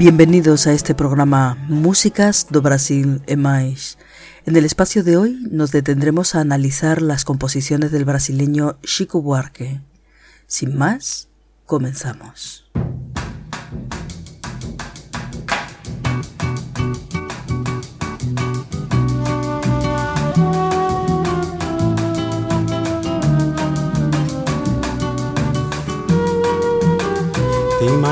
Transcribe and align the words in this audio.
Bienvenidos 0.00 0.66
a 0.66 0.72
este 0.72 0.94
programa 0.94 1.58
Músicas 1.68 2.46
do 2.48 2.62
Brasil 2.62 3.20
e 3.26 3.36
Mais. 3.36 3.98
En 4.46 4.56
el 4.56 4.64
espacio 4.64 5.04
de 5.04 5.18
hoy 5.18 5.38
nos 5.50 5.72
detendremos 5.72 6.34
a 6.34 6.40
analizar 6.40 7.02
las 7.02 7.26
composiciones 7.26 7.92
del 7.92 8.06
brasileño 8.06 8.78
Chico 8.82 9.20
Buarque. 9.20 9.82
Sin 10.46 10.74
más, 10.78 11.28
comenzamos. 11.66 12.69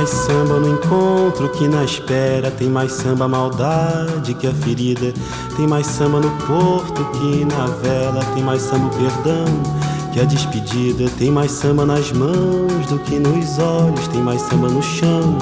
Mais 0.09 0.27
samba 0.27 0.59
no 0.59 0.71
encontro 0.71 1.51
que 1.51 1.69
na 1.69 1.85
espera. 1.85 2.51
Tem 2.51 2.69
mais 2.69 2.93
samba 2.93 3.29
maldade 3.29 4.33
que 4.35 4.47
a 4.47 4.55
ferida. 4.55 5.13
Tem 5.55 5.67
mais 5.67 5.87
samba 5.87 6.19
no 6.19 6.31
porto 6.47 7.05
que 7.13 7.45
na 7.45 7.67
vela. 7.83 8.25
Tem 8.35 8.43
mais 8.43 8.63
samba 8.63 8.87
o 8.87 8.91
perdão 8.91 9.45
que 10.13 10.21
a 10.21 10.25
despedida. 10.25 11.11
Tem 11.19 11.31
mais 11.31 11.51
samba 11.51 11.85
nas 11.85 12.11
mãos 12.13 12.87
do 12.89 12.99
que 13.01 13.19
nos 13.19 13.59
olhos. 13.59 14.09
Tem 14.09 14.23
mais 14.23 14.41
samba 14.43 14.69
no 14.69 14.83
chão 14.83 15.37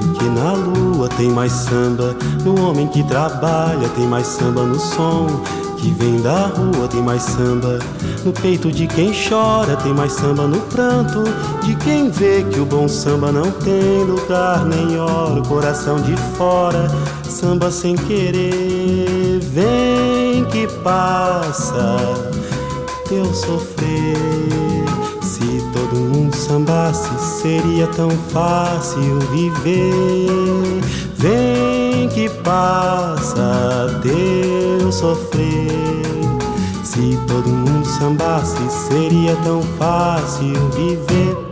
do 0.00 0.12
que 0.14 0.24
na 0.24 0.52
lua. 0.52 1.08
Tem 1.10 1.28
mais 1.28 1.52
samba 1.52 2.16
no 2.42 2.58
homem 2.66 2.88
que 2.88 3.02
trabalha. 3.02 3.88
Tem 3.90 4.06
mais 4.06 4.26
samba 4.26 4.62
no 4.62 4.78
som 4.78 5.26
que 5.76 5.90
vem 5.92 6.20
da 6.20 6.46
rua. 6.46 6.88
Tem 6.88 7.02
mais 7.02 7.22
samba 7.22 7.78
no 8.24 8.32
peito 8.32 8.70
de 8.70 8.86
quem 8.86 9.12
chora. 9.12 9.76
Tem 9.76 9.92
mais 9.92 10.12
samba 10.12 10.46
no 10.46 10.60
pranto 10.62 11.22
de 11.62 11.74
quem 11.76 12.10
vê 12.10 12.44
que 12.44 12.60
o 12.60 12.66
bom 12.66 12.88
samba 12.88 13.30
não 13.30 13.50
tem 13.50 14.04
lugar 14.04 14.64
nem 14.64 14.98
hora. 14.98 15.40
O 15.40 15.46
coração 15.46 16.00
de 16.00 16.16
fora, 16.36 16.88
samba 17.28 17.70
sem 17.70 17.96
querer. 17.96 19.40
Vem 19.40 20.44
que 20.46 20.66
passa 20.82 21.96
teu 23.08 23.24
sofrer. 23.32 24.16
Se 25.22 25.62
todo 25.72 25.96
mundo 25.96 26.34
sambasse, 26.34 27.10
seria 27.40 27.86
tão 27.88 28.10
fácil 28.10 29.18
viver. 29.32 30.80
Vem 31.16 31.75
que 32.08 32.28
passa 32.42 34.00
teu 34.02 34.92
sofrer. 34.92 36.02
Se 36.84 37.18
todo 37.26 37.48
mundo 37.48 37.86
sambasse, 37.86 38.56
seria 38.88 39.36
tão 39.36 39.62
fácil 39.78 40.54
viver. 40.70 41.45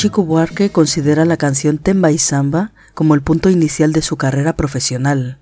Chico 0.00 0.24
Buarque 0.24 0.70
considera 0.70 1.26
la 1.26 1.36
canción 1.36 1.76
Temba 1.76 2.10
y 2.10 2.16
Samba 2.16 2.72
como 2.94 3.14
el 3.14 3.20
punto 3.20 3.50
inicial 3.50 3.92
de 3.92 4.00
su 4.00 4.16
carrera 4.16 4.56
profesional. 4.56 5.36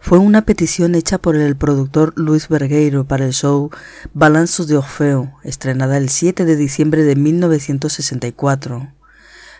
Fue 0.00 0.16
una 0.16 0.46
petición 0.46 0.94
hecha 0.94 1.18
por 1.18 1.36
el 1.36 1.56
productor 1.56 2.14
Luis 2.16 2.48
Vergueiro 2.48 3.06
para 3.06 3.26
el 3.26 3.34
show 3.34 3.70
Balanzos 4.14 4.66
de 4.66 4.78
Orfeo, 4.78 5.34
estrenada 5.44 5.98
el 5.98 6.08
7 6.08 6.46
de 6.46 6.56
diciembre 6.56 7.04
de 7.04 7.16
1964. 7.16 8.94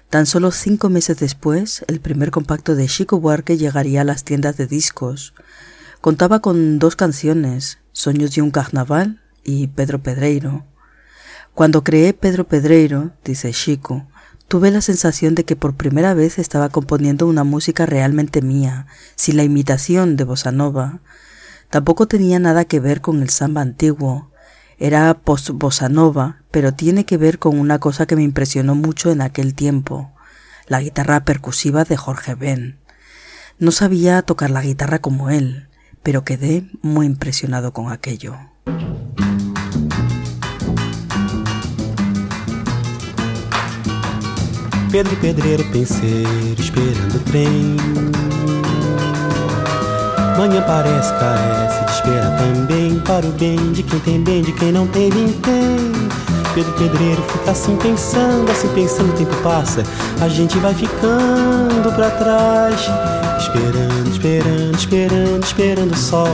Tan 0.09 0.25
solo 0.25 0.51
cinco 0.51 0.89
meses 0.89 1.19
después, 1.19 1.85
el 1.87 2.01
primer 2.01 2.31
compacto 2.31 2.75
de 2.75 2.87
Chico 2.87 3.21
Buarque 3.21 3.59
llegaría 3.59 4.01
a 4.01 4.05
las 4.05 4.25
tiendas 4.25 4.57
de 4.57 4.67
discos. 4.67 5.35
Contaba 6.01 6.41
con 6.41 6.79
dos 6.79 6.97
canciones, 6.97 7.81
Sueños 7.93 8.35
de 8.35 8.41
un 8.41 8.51
Carnaval 8.51 9.21
y 9.45 9.67
Pedro 9.67 10.03
Pedreiro. 10.03 10.65
Cuando 11.53 11.85
creé 11.85 12.15
Pedro 12.15 12.49
Pedreiro, 12.49 13.11
dice 13.23 13.53
Chico, 13.53 14.09
tuve 14.53 14.71
la 14.71 14.83
sensación 14.83 15.35
de 15.35 15.47
que 15.47 15.57
por 15.57 15.77
primera 15.77 16.13
vez 16.13 16.39
estaba 16.39 16.69
componiendo 16.69 17.27
una 17.27 17.43
música 17.43 17.87
realmente 17.87 18.43
mía, 18.43 18.87
sin 19.17 19.39
la 19.39 19.45
imitación 19.45 20.15
de 20.15 20.25
bossa 20.25 20.53
nova. 20.53 21.01
Tampoco 21.71 22.07
tenía 22.07 22.39
nada 22.39 22.67
que 22.67 22.79
ver 22.79 23.01
con 23.01 23.23
el 23.23 23.31
samba 23.31 23.63
antiguo. 23.63 24.31
Era 24.77 25.15
post 25.15 25.53
bossa 25.55 25.89
nova, 25.89 26.43
pero 26.51 26.75
tiene 26.75 27.07
que 27.07 27.17
ver 27.17 27.39
con 27.39 27.59
una 27.59 27.79
cosa 27.79 28.05
que 28.05 28.15
me 28.15 28.25
impresionó 28.25 28.75
mucho 28.75 29.11
en 29.11 29.23
aquel 29.23 29.55
tiempo, 29.55 30.13
la 30.67 30.83
guitarra 30.83 31.25
percusiva 31.25 31.85
de 31.85 31.97
Jorge 31.97 32.35
Ben. 32.35 32.79
No 33.59 33.71
sabía 33.71 34.21
tocar 34.21 34.51
la 34.51 34.61
guitarra 34.61 34.99
como 34.99 35.31
él, 35.31 35.71
pero 36.03 36.25
quedé 36.25 36.69
muy 36.83 37.07
impresionado 37.07 37.73
con 37.73 37.91
aquello. 37.91 38.37
Pedro 44.93 45.15
e 45.15 45.17
Pedreiro, 45.17 45.65
penseiro, 45.73 46.57
esperando 46.59 47.17
o 47.17 47.19
trem. 47.21 47.77
Manhã 50.37 50.63
parece, 50.67 51.11
carece 51.15 51.85
de 51.87 51.93
espera 51.93 52.37
também. 52.37 53.01
Para 53.01 53.25
o 53.25 53.31
bem 53.31 53.73
de 53.73 53.83
quem 53.85 53.99
tem 54.01 54.21
bem, 54.21 54.43
de 54.43 54.53
quem 54.53 54.71
não 54.71 54.87
tem, 54.87 55.09
vintém. 55.09 55.79
Pedro 56.55 56.75
e 56.77 56.79
Pedreiro 56.79 57.23
fica 57.23 57.53
assim 57.53 57.75
pensando, 57.77 58.51
assim 58.51 58.69
pensando, 58.75 59.15
o 59.15 59.17
tempo 59.17 59.35
passa. 59.37 59.83
A 60.21 60.29
gente 60.29 60.59
vai 60.59 60.75
ficando 60.75 61.91
pra 61.95 62.11
trás. 62.11 62.83
Esperando, 63.39 64.11
esperando, 64.11 64.77
esperando, 64.77 65.43
esperando 65.43 65.93
o 65.93 65.97
sol. 65.97 66.29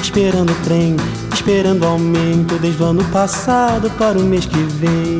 Esperando 0.00 0.52
o 0.52 0.64
trem, 0.64 0.94
esperando 1.32 1.82
o 1.82 1.86
aumento 1.88 2.60
desde 2.60 2.80
o 2.80 2.86
ano 2.86 3.04
passado 3.06 3.90
para 3.98 4.16
o 4.16 4.22
mês 4.22 4.46
que 4.46 4.56
vem. 4.56 5.18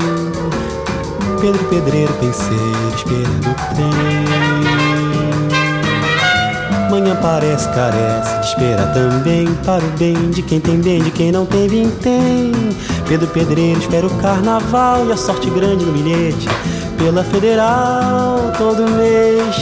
Pedro 1.41 1.65
Pedreiro, 1.65 2.13
penseiro, 2.15 2.95
esperando 2.97 3.51
o 3.51 3.75
trem. 3.75 4.95
Manhã 6.91 7.17
parece, 7.21 7.69
carece 7.71 8.41
espera 8.41 8.87
também 8.87 9.53
Para 9.67 9.83
o 9.83 9.89
bem 9.99 10.31
de 10.31 10.43
quem 10.43 10.61
tem 10.61 10.81
bem, 10.81 11.03
de 11.03 11.11
quem 11.11 11.33
não 11.33 11.45
tem, 11.45 11.67
vintém 11.67 12.53
Pedro 13.09 13.27
Pedreiro 13.27 13.81
espera 13.81 14.07
o 14.07 14.11
carnaval 14.19 15.05
E 15.09 15.13
a 15.13 15.17
sorte 15.17 15.51
grande 15.51 15.85
no 15.85 15.93
bilhete 15.93 16.47
Pela 16.97 17.25
federal 17.25 18.53
todo 18.57 18.89
mês 18.93 19.57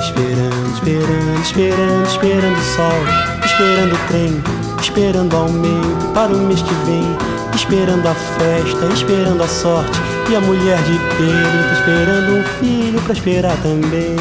Esperando, 0.00 0.74
esperando, 0.74 1.42
esperando, 1.42 2.06
esperando 2.06 2.56
o 2.56 2.76
sol 2.76 3.44
Esperando 3.44 3.92
o 3.92 4.06
trem, 4.06 4.42
esperando 4.80 5.32
o 5.32 5.36
aumento 5.36 6.12
Para 6.14 6.32
o 6.32 6.38
mês 6.38 6.62
que 6.62 6.74
vem 6.84 7.04
Esperando 7.52 8.06
a 8.06 8.14
festa, 8.14 8.86
esperando 8.94 9.42
a 9.42 9.48
sorte 9.48 10.15
E 10.28 10.34
a 10.34 10.40
mulher 10.40 10.76
de 10.82 10.98
Pedro 11.16 11.62
tá 11.68 11.72
esperando 11.72 12.38
um 12.38 12.42
filho 12.58 13.00
pra 13.02 13.12
esperar 13.12 13.56
também 13.62 14.16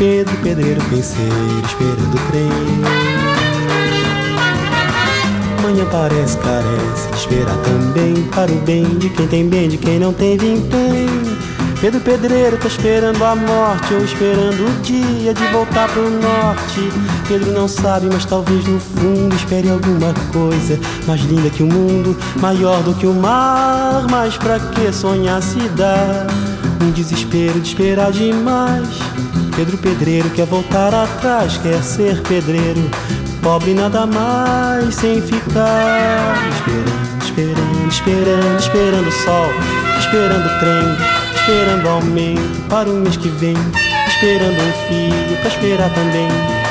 Pedro, 0.00 0.34
pedreiro, 0.38 0.80
penseiro, 0.88 1.34
esperando 1.66 2.14
o 2.14 2.30
trem. 2.30 2.48
Manhã 5.62 5.84
parece, 5.92 6.38
carece 6.38 7.10
esperar 7.14 7.58
também. 7.58 8.14
Para 8.34 8.50
o 8.50 8.54
bem 8.62 8.82
de 8.98 9.10
quem 9.10 9.28
tem 9.28 9.46
bem, 9.46 9.68
de 9.68 9.76
quem 9.76 9.98
não 9.98 10.14
tem 10.14 10.38
vintém. 10.38 11.29
Pedro 11.80 11.98
Pedreiro 12.00 12.58
tá 12.58 12.68
esperando 12.68 13.24
a 13.24 13.34
morte 13.34 13.94
ou 13.94 14.04
esperando 14.04 14.68
o 14.68 14.82
dia 14.82 15.32
de 15.32 15.46
voltar 15.46 15.88
pro 15.88 16.10
norte. 16.10 16.90
Pedro 17.26 17.52
não 17.52 17.66
sabe, 17.66 18.06
mas 18.12 18.26
talvez 18.26 18.66
no 18.66 18.78
fundo 18.78 19.34
espere 19.34 19.70
alguma 19.70 20.12
coisa 20.30 20.78
mais 21.06 21.22
linda 21.22 21.48
que 21.48 21.62
o 21.62 21.66
mundo, 21.66 22.14
maior 22.36 22.82
do 22.82 22.92
que 22.92 23.06
o 23.06 23.14
mar. 23.14 24.04
Mas 24.10 24.36
pra 24.36 24.60
que 24.60 24.92
sonhar 24.92 25.42
se 25.42 25.58
dá? 25.70 26.26
Um 26.84 26.90
desespero 26.90 27.58
de 27.58 27.68
esperar 27.68 28.12
demais. 28.12 28.88
Pedro 29.56 29.78
Pedreiro 29.78 30.28
quer 30.30 30.44
voltar 30.44 30.92
atrás, 30.92 31.56
quer 31.62 31.82
ser 31.82 32.20
pedreiro. 32.22 32.90
Pobre 33.42 33.72
nada 33.72 34.04
mais 34.04 34.94
sem 34.96 35.22
ficar 35.22 36.36
esperando, 36.52 37.22
esperando, 37.22 37.88
esperando, 37.88 38.58
esperando 38.58 39.08
o 39.08 39.12
sol, 39.12 39.50
esperando 39.98 40.44
o 40.44 40.58
trem 40.58 41.19
Esperando 41.50 41.88
aumento 41.88 42.68
para 42.68 42.88
o 42.88 42.94
mês 42.94 43.16
que 43.16 43.28
vem 43.28 43.56
Esperando 44.06 44.52
um 44.52 44.72
filho 44.86 45.36
para 45.38 45.48
esperar 45.48 45.90
também 45.94 46.28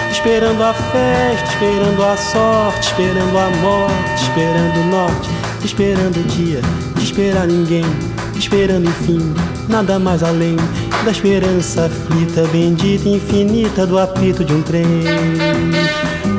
Esperando 0.10 0.64
a 0.64 0.74
festa, 0.74 1.50
esperando 1.50 2.02
a 2.02 2.16
sorte 2.16 2.88
Esperando 2.88 3.38
a 3.38 3.50
morte, 3.58 4.24
esperando 4.24 4.80
o 4.80 4.86
norte 4.86 5.30
Esperando 5.66 6.18
o 6.18 6.24
dia, 6.24 6.62
de 6.96 7.04
esperar 7.04 7.46
ninguém 7.46 7.84
Esperando 8.38 8.88
enfim, 8.88 9.34
nada 9.68 10.00
mais 10.00 10.24
além 10.24 10.56
Da 11.04 11.12
esperança 11.12 11.88
aflita, 11.88 12.48
bendita, 12.48 13.10
infinita 13.10 13.86
Do 13.86 14.00
apito 14.00 14.46
de 14.46 14.54
um 14.54 14.62
trem. 14.62 14.86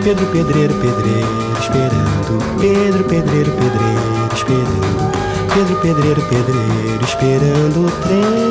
Pedro, 0.02 0.24
pedreiro, 0.28 0.72
pedreiro, 0.76 1.28
esperando 1.60 2.58
Pedro, 2.58 3.04
pedreiro, 3.04 3.50
pedreiro, 3.50 4.34
esperando 4.34 5.10
Pedro, 5.52 5.80
pedreiro, 5.80 6.22
pedreiro, 6.28 7.04
esperando 7.04 7.86
o 7.86 7.90
trem 8.02 8.50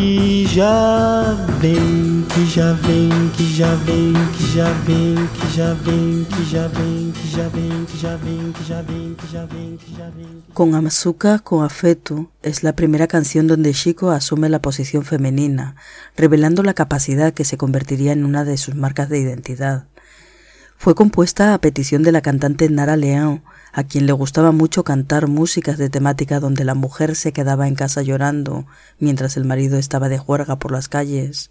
que 0.00 0.46
já 0.46 1.36
vem, 1.60 2.24
que 2.28 2.46
já 2.46 2.72
vem, 2.74 3.30
que 3.36 3.44
já 3.56 3.74
vem, 3.84 4.12
que 4.36 4.46
já 4.54 4.72
vem, 4.86 5.14
que 5.26 5.46
já 5.54 5.74
vem, 5.74 6.24
que 6.24 6.44
já 6.50 6.68
vem, 6.68 7.12
que 7.12 7.28
já 7.28 7.48
vem, 7.48 7.84
que 7.84 7.98
já 7.98 8.16
vem, 8.16 8.52
que 8.52 8.64
já 8.64 8.82
vem, 8.82 9.14
que 9.14 9.26
já 9.32 9.44
vem, 9.46 9.76
que 9.76 9.94
já 9.96 10.10
vem. 10.10 10.42
Con 10.54 10.74
Amazuca 10.74 11.38
con 11.38 11.64
afecto 11.64 12.30
es 12.42 12.62
la 12.62 12.72
primera 12.72 13.06
canción 13.06 13.46
donde 13.46 13.72
Chico 13.72 14.10
asume 14.10 14.48
la 14.48 14.60
posición 14.60 15.04
femenina, 15.04 15.76
revelando 16.16 16.62
la 16.62 16.74
capacidad 16.74 17.32
que 17.32 17.44
se 17.44 17.56
convertiría 17.56 18.12
en 18.12 18.24
una 18.24 18.44
de 18.44 18.56
sus 18.56 18.74
marcas 18.74 19.08
de 19.08 19.18
identidad. 19.18 19.86
Fue 20.76 20.94
compuesta 20.94 21.54
a 21.54 21.58
petición 21.58 22.02
de 22.02 22.12
la 22.12 22.22
cantante 22.22 22.68
Nara 22.70 22.96
León, 22.96 23.42
a 23.72 23.84
quien 23.84 24.06
le 24.06 24.12
gustaba 24.12 24.52
mucho 24.52 24.84
cantar 24.84 25.28
músicas 25.28 25.78
de 25.78 25.90
temática 25.90 26.40
donde 26.40 26.64
la 26.64 26.74
mujer 26.74 27.16
se 27.16 27.32
quedaba 27.32 27.68
en 27.68 27.74
casa 27.74 28.02
llorando 28.02 28.66
mientras 28.98 29.36
el 29.36 29.44
marido 29.44 29.78
estaba 29.78 30.08
de 30.08 30.18
juerga 30.18 30.58
por 30.58 30.72
las 30.72 30.88
calles. 30.88 31.50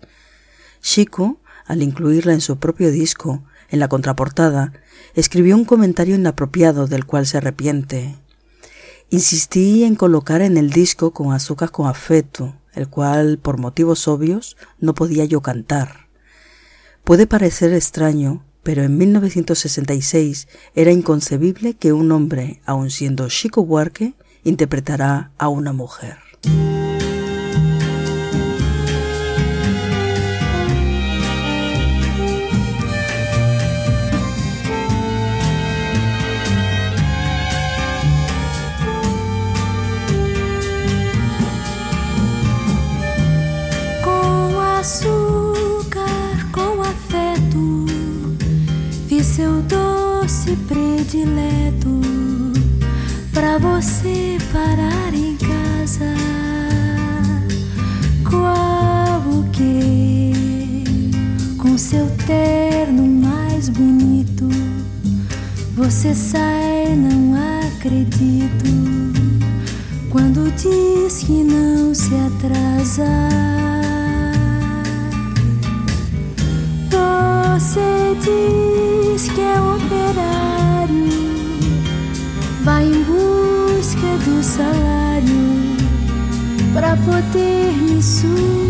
Chico, 0.82 1.40
al 1.66 1.82
incluirla 1.82 2.34
en 2.34 2.42
su 2.42 2.58
propio 2.58 2.92
disco, 2.92 3.44
en 3.70 3.80
la 3.80 3.88
contraportada, 3.88 4.74
escribió 5.14 5.56
un 5.56 5.66
comentario 5.66 6.16
inapropiado 6.16 6.88
del 6.88 7.06
cual 7.06 7.28
se 7.28 7.38
arrepiente. 7.38 8.16
Insistí 9.10 9.84
en 9.84 9.96
colocar 9.96 10.42
en 10.42 10.58
el 10.58 10.70
disco 10.70 11.12
con 11.12 11.34
azúcar 11.34 11.72
con 11.72 11.88
afecto, 11.88 12.56
el 12.74 12.90
cual, 12.90 13.40
por 13.40 13.58
motivos 13.58 14.08
obvios, 14.08 14.58
no 14.80 14.94
podía 14.94 15.26
yo 15.26 15.42
cantar. 15.42 16.08
Puede 17.04 17.26
parecer 17.26 17.74
extraño, 17.74 18.44
pero 18.70 18.84
en 18.84 19.00
1966 19.00 20.48
era 20.76 20.92
inconcebible 20.92 21.74
que 21.74 21.92
un 21.92 22.12
hombre, 22.12 22.62
aun 22.68 22.92
siendo 22.92 23.28
Chico 23.28 23.66
Buarque, 23.66 24.14
interpretara 24.44 25.32
a 25.40 25.48
una 25.48 25.74
mujer. 25.74 26.18
Você 65.90 66.14
sai, 66.14 66.96
não 66.96 67.34
acredito. 67.68 68.70
Quando 70.12 70.52
diz 70.52 71.24
que 71.24 71.44
não 71.44 71.96
se 71.96 72.14
atrasa, 72.14 73.08
você 76.92 78.16
diz 78.22 79.30
que 79.30 79.42
é 79.42 79.60
operário, 79.60 81.10
vai 82.64 82.86
em 82.86 83.04
busca 83.04 84.18
do 84.26 84.44
salário 84.44 85.76
pra 86.72 86.96
poder 86.98 87.74
me 87.74 88.04
sustentar. 88.04 88.69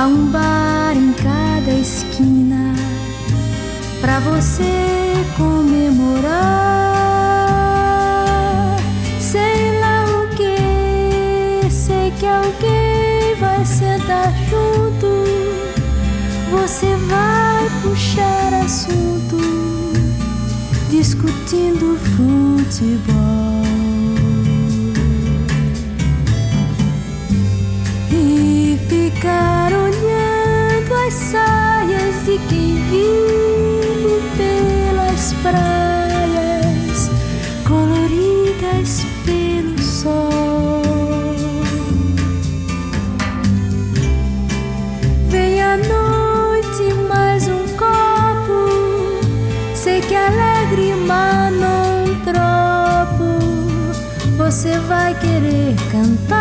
Há 0.00 0.06
um 0.06 0.30
bar 0.30 0.96
em 0.96 1.12
cada 1.12 1.70
esquina 1.78 2.74
pra 4.00 4.18
você 4.20 5.12
comemorar. 5.36 6.30
Sei 9.20 9.78
lá 9.78 10.06
o 10.06 10.28
que, 10.34 11.70
sei 11.70 12.10
que 12.12 12.24
alguém 12.24 13.34
vai 13.38 13.62
sentar 13.66 14.32
junto. 14.48 15.22
Você 16.50 16.96
vai 17.10 17.68
puxar 17.82 18.54
assunto, 18.54 19.36
discutindo 20.88 21.98
futebol. 22.16 23.19
Você 54.60 54.78
vai 54.80 55.14
querer 55.18 55.74
cantar 55.90 56.36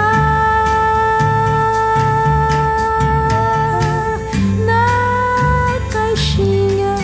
na 4.65 5.79
caixinha. 5.89 6.95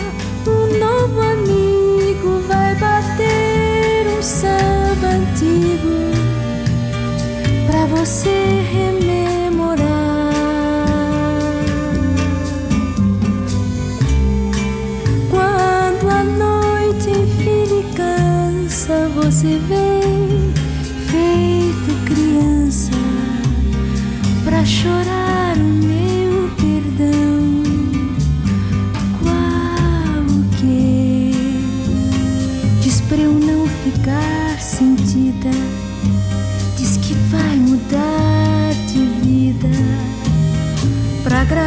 Um 0.46 0.78
novo 0.78 1.22
amigo 1.22 2.42
vai 2.46 2.74
bater 2.74 4.08
um 4.08 4.22
samba 4.22 5.06
antigo 5.06 6.12
pra 7.66 7.86
você 7.86 8.35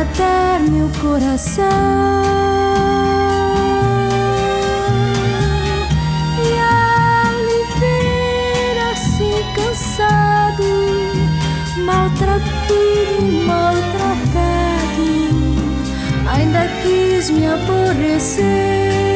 maltratar 0.09 0.61
meu 0.69 0.89
coração 1.01 1.65
e 6.37 6.49
ao 6.59 7.33
me 7.45 7.59
ver 7.79 8.77
assim 8.91 9.43
cansado, 9.55 10.63
maltratado, 11.85 12.41
maltratado, 13.45 15.07
ainda 16.27 16.67
quis 16.81 17.29
me 17.29 17.45
aborrecer. 17.45 19.08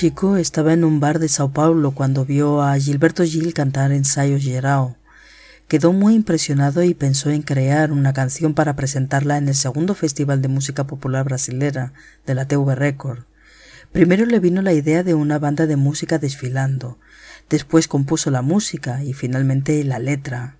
Chico 0.00 0.38
estaba 0.38 0.72
en 0.72 0.82
un 0.82 0.98
bar 0.98 1.18
de 1.18 1.28
Sao 1.28 1.52
Paulo 1.52 1.90
cuando 1.90 2.24
vio 2.24 2.62
a 2.62 2.78
Gilberto 2.78 3.22
Gil 3.22 3.52
cantar 3.52 3.92
Ensayo 3.92 4.38
Geral. 4.40 4.96
Quedó 5.68 5.92
muy 5.92 6.14
impresionado 6.14 6.82
y 6.82 6.94
pensó 6.94 7.28
en 7.28 7.42
crear 7.42 7.92
una 7.92 8.14
canción 8.14 8.54
para 8.54 8.76
presentarla 8.76 9.36
en 9.36 9.48
el 9.48 9.54
segundo 9.54 9.94
Festival 9.94 10.40
de 10.40 10.48
Música 10.48 10.86
Popular 10.86 11.26
Brasilera 11.26 11.92
de 12.24 12.34
la 12.34 12.48
TV 12.48 12.74
Record. 12.74 13.24
Primero 13.92 14.24
le 14.24 14.40
vino 14.40 14.62
la 14.62 14.72
idea 14.72 15.02
de 15.02 15.12
una 15.12 15.38
banda 15.38 15.66
de 15.66 15.76
música 15.76 16.18
desfilando, 16.18 16.98
después 17.50 17.86
compuso 17.86 18.30
la 18.30 18.40
música 18.40 19.04
y 19.04 19.12
finalmente 19.12 19.84
la 19.84 19.98
letra. 19.98 20.56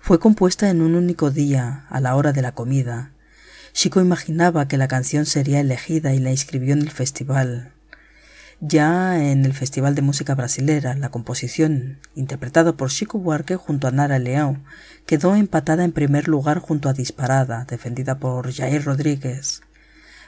Fue 0.00 0.18
compuesta 0.18 0.68
en 0.68 0.82
un 0.82 0.96
único 0.96 1.30
día, 1.30 1.86
a 1.90 2.00
la 2.00 2.16
hora 2.16 2.32
de 2.32 2.42
la 2.42 2.56
comida. 2.56 3.12
Chico 3.72 4.00
imaginaba 4.00 4.66
que 4.66 4.78
la 4.78 4.88
canción 4.88 5.26
sería 5.26 5.60
elegida 5.60 6.12
y 6.12 6.18
la 6.18 6.32
inscribió 6.32 6.72
en 6.72 6.80
el 6.82 6.90
festival. 6.90 7.73
Ya 8.60 9.20
en 9.20 9.44
el 9.44 9.52
Festival 9.52 9.94
de 9.94 10.02
Música 10.02 10.34
Brasilera, 10.34 10.94
la 10.94 11.10
composición, 11.10 11.98
interpretada 12.14 12.76
por 12.76 12.88
Chico 12.88 13.18
Buarque 13.18 13.56
junto 13.56 13.88
a 13.88 13.90
Nara 13.90 14.18
Leão, 14.18 14.62
quedó 15.06 15.34
empatada 15.34 15.84
en 15.84 15.92
primer 15.92 16.28
lugar 16.28 16.60
junto 16.60 16.88
a 16.88 16.92
Disparada, 16.92 17.66
defendida 17.68 18.18
por 18.18 18.52
Jair 18.52 18.84
Rodríguez. 18.84 19.62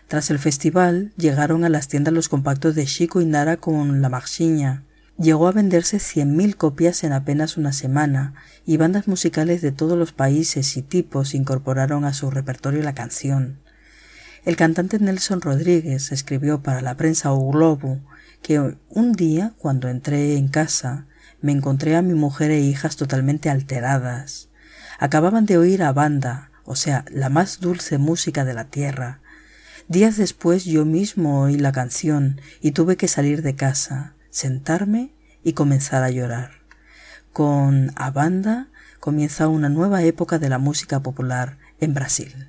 Tras 0.08 0.30
el 0.30 0.40
festival, 0.40 1.12
llegaron 1.16 1.64
a 1.64 1.68
las 1.68 1.86
tiendas 1.86 2.12
los 2.12 2.28
compactos 2.28 2.74
de 2.74 2.84
Chico 2.84 3.20
y 3.20 3.26
Nara 3.26 3.58
con 3.58 4.02
La 4.02 4.08
Marchiña. 4.08 4.82
Llegó 5.18 5.46
a 5.46 5.52
venderse 5.52 5.98
100.000 5.98 6.56
copias 6.56 7.04
en 7.04 7.12
apenas 7.12 7.56
una 7.56 7.72
semana, 7.72 8.34
y 8.66 8.76
bandas 8.76 9.06
musicales 9.06 9.62
de 9.62 9.72
todos 9.72 9.96
los 9.96 10.12
países 10.12 10.76
y 10.76 10.82
tipos 10.82 11.34
incorporaron 11.34 12.04
a 12.04 12.12
su 12.12 12.30
repertorio 12.30 12.82
la 12.82 12.94
canción. 12.94 13.60
El 14.44 14.56
cantante 14.56 14.98
Nelson 14.98 15.40
Rodríguez 15.40 16.12
escribió 16.12 16.62
para 16.62 16.82
la 16.82 16.96
prensa 16.96 17.32
O 17.32 17.50
Globo 17.50 18.00
que 18.46 18.76
un 18.90 19.12
día, 19.12 19.54
cuando 19.58 19.88
entré 19.88 20.36
en 20.36 20.46
casa, 20.46 21.06
me 21.40 21.50
encontré 21.50 21.96
a 21.96 22.02
mi 22.02 22.14
mujer 22.14 22.52
e 22.52 22.60
hijas 22.60 22.94
totalmente 22.94 23.50
alteradas. 23.50 24.50
Acababan 25.00 25.46
de 25.46 25.58
oír 25.58 25.82
a 25.82 25.92
banda, 25.92 26.52
o 26.64 26.76
sea, 26.76 27.04
la 27.10 27.28
más 27.28 27.58
dulce 27.58 27.98
música 27.98 28.44
de 28.44 28.54
la 28.54 28.66
tierra. 28.66 29.18
Días 29.88 30.16
después 30.16 30.64
yo 30.64 30.84
mismo 30.84 31.40
oí 31.42 31.58
la 31.58 31.72
canción 31.72 32.40
y 32.60 32.70
tuve 32.70 32.96
que 32.96 33.08
salir 33.08 33.42
de 33.42 33.56
casa, 33.56 34.14
sentarme 34.30 35.12
y 35.42 35.54
comenzar 35.54 36.04
a 36.04 36.10
llorar. 36.10 36.52
Con 37.32 37.90
A 37.96 38.12
Banda 38.12 38.68
comienza 39.00 39.48
una 39.48 39.70
nueva 39.70 40.04
época 40.04 40.38
de 40.38 40.50
la 40.50 40.58
música 40.58 41.00
popular 41.00 41.58
en 41.80 41.94
Brasil. 41.94 42.48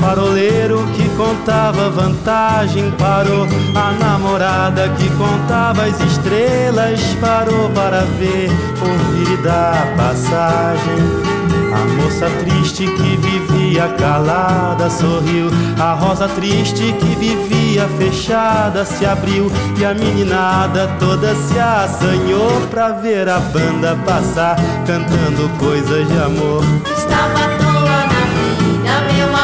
Faroleiro 0.00 0.86
que 0.94 1.08
contava 1.16 1.90
vantagem 1.90 2.90
parou. 2.92 3.46
A 3.74 3.92
namorada 3.92 4.88
que 4.90 5.08
contava 5.16 5.86
as 5.86 6.00
estrelas 6.00 7.00
parou 7.20 7.68
para 7.70 8.02
ver, 8.18 8.48
ouvir 8.80 9.36
dar 9.42 9.96
passagem. 9.96 11.28
A 11.74 12.02
moça 12.02 12.26
triste 12.40 12.86
que 12.86 13.16
vivia 13.16 13.88
calada 13.98 14.88
sorriu. 14.88 15.50
A 15.80 15.94
rosa 15.94 16.28
triste 16.28 16.92
que 16.92 17.14
vivia 17.16 17.88
fechada 17.98 18.84
se 18.84 19.04
abriu. 19.04 19.50
E 19.78 19.84
a 19.84 19.94
meninada 19.94 20.88
toda 21.00 21.34
se 21.34 21.58
assanhou 21.58 22.66
pra 22.70 22.90
ver 22.90 23.28
a 23.28 23.40
banda 23.40 23.98
passar, 24.06 24.56
cantando 24.86 25.48
coisas 25.58 26.06
de 26.06 26.18
amor. 26.18 26.62
Estava 26.96 27.44
à 27.44 27.58
toa 27.58 28.06
na 28.06 28.22
vida, 28.32 29.12
meu 29.12 29.26
amor 29.26 29.37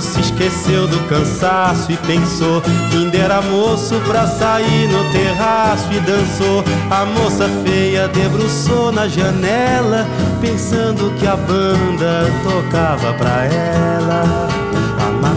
se 0.00 0.20
esqueceu 0.20 0.86
do 0.86 0.98
cansaço 1.08 1.90
e 1.90 1.96
pensou 1.98 2.60
que 2.90 2.96
ainda 2.96 3.16
era 3.16 3.42
moço 3.42 3.94
pra 4.06 4.26
sair 4.26 4.88
no 4.88 5.04
terraço 5.12 5.92
e 5.92 6.00
dançou. 6.00 6.64
A 6.90 7.04
moça 7.04 7.48
feia 7.64 8.08
debruçou 8.08 8.92
na 8.92 9.08
janela, 9.08 10.06
pensando 10.40 11.12
que 11.18 11.26
a 11.26 11.36
banda 11.36 12.30
tocava 12.44 13.12
pra 13.14 13.44
ela. 13.44 14.53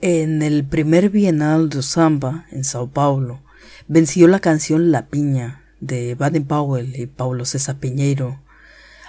En 0.00 0.42
el 0.42 0.64
primer 0.64 1.10
Bienal 1.10 1.68
do 1.68 1.82
Samba, 1.82 2.46
en 2.50 2.64
Sao 2.64 2.88
Paulo, 2.88 3.42
venció 3.86 4.26
la 4.26 4.40
canción 4.40 4.90
La 4.90 5.06
Piña, 5.06 5.62
de 5.78 6.16
Baden 6.16 6.46
Powell 6.46 6.96
y 6.96 7.06
Paulo 7.06 7.44
César 7.44 7.78
Piñeiro. 7.78 8.40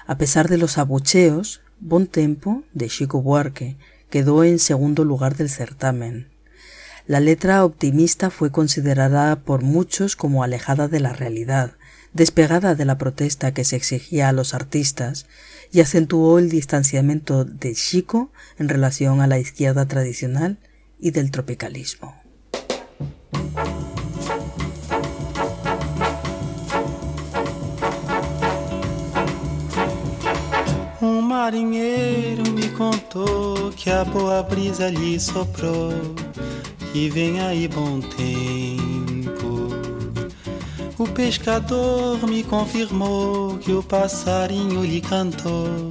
A 0.06 0.20
pesar 0.20 0.48
de 0.48 0.60
los 0.60 0.77
abucheos, 0.77 1.62
Bon 1.80 2.06
Tempo, 2.06 2.62
de 2.74 2.88
Chico 2.88 3.24
Buarque, 3.24 3.77
quedó 4.12 4.44
en 4.44 4.60
segundo 4.60 5.04
lugar 5.04 5.36
del 5.36 5.50
certamen. 5.50 6.35
La 7.08 7.20
letra 7.20 7.64
optimista 7.64 8.32
fue 8.32 8.52
considerada 8.52 9.36
por 9.36 9.62
muchos 9.62 10.16
como 10.16 10.44
alejada 10.44 10.88
de 10.88 11.00
la 11.00 11.14
realidad, 11.14 11.74
despegada 12.14 12.74
de 12.74 12.86
la 12.86 12.98
protesta 12.98 13.54
que 13.54 13.64
se 13.64 13.76
exigía 13.76 14.30
a 14.30 14.34
los 14.34 14.54
artistas, 14.54 15.28
y 15.72 15.82
acentuó 15.82 16.40
el 16.40 16.50
distanciamiento 16.50 17.46
de 17.46 17.76
Chico 17.76 18.32
en 18.58 18.70
relación 18.70 19.22
a 19.22 19.28
la 19.28 19.38
izquierda 19.38 19.88
tradicional 19.88 20.58
y 21.00 21.12
del 21.12 21.30
tropicalismo. 21.30 22.16
marinheiro 31.46 32.50
me 32.52 32.70
contou 32.70 33.72
que 33.76 33.92
a 33.92 34.04
boa 34.04 34.42
brisa 34.42 34.90
lhe 34.90 35.20
soprou, 35.20 35.92
que 36.96 37.10
vem 37.10 37.42
aí 37.42 37.68
bom 37.68 38.00
tempo. 38.00 39.68
O 40.98 41.06
pescador 41.10 42.25
me 42.25 42.42
confirmou 42.42 43.58
que 43.58 43.74
o 43.74 43.84
passarinho 43.84 44.82
lhe 44.82 45.02
cantou, 45.02 45.90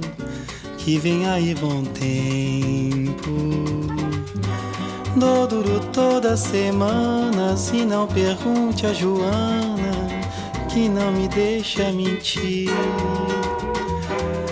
que 0.79 0.97
vem 0.97 1.27
aí 1.27 1.53
bom 1.53 1.83
tempo. 1.83 3.29
Dou 5.15 5.45
duro 5.45 5.79
toda 5.93 6.35
semana, 6.35 7.55
se 7.55 7.85
não 7.85 8.07
pergunte 8.07 8.87
a 8.87 8.91
Joana, 8.91 10.07
que 10.73 10.89
não 10.89 11.11
me 11.11 11.27
deixa 11.27 11.91
mentir. 11.91 12.71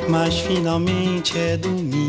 Mas 0.08 0.38
finalmente 0.38 1.36
é 1.36 1.58
domingo, 1.58 2.03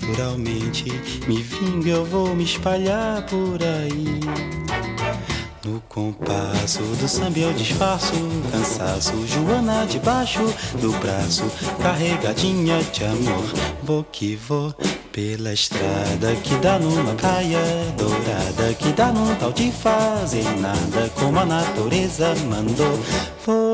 naturalmente. 0.00 0.84
Me 1.26 1.42
vingo, 1.42 1.88
eu 1.88 2.04
vou 2.04 2.34
me 2.34 2.44
espalhar 2.44 3.22
por 3.26 3.58
aí. 3.62 4.20
No 5.64 5.80
compasso 5.88 6.80
do 6.98 7.06
samba 7.06 7.38
eu 7.38 7.52
disfarço 7.52 8.14
cansaço. 8.50 9.12
Joana 9.26 9.86
debaixo 9.86 10.42
do 10.80 10.90
braço, 10.98 11.44
carregadinha 11.82 12.82
de 12.82 13.04
amor. 13.04 13.44
Vou 13.82 14.02
que 14.04 14.36
vou 14.36 14.74
pela 15.12 15.52
estrada 15.52 16.34
que 16.42 16.54
dá 16.56 16.78
numa 16.78 17.14
praia 17.14 17.60
dourada, 17.98 18.74
que 18.74 18.92
dá 18.92 19.12
num 19.12 19.34
tal 19.36 19.52
de 19.52 19.70
fazer 19.70 20.44
nada, 20.60 21.10
como 21.16 21.38
a 21.38 21.44
natureza 21.44 22.34
mandou. 22.48 22.98
Vou 23.44 23.69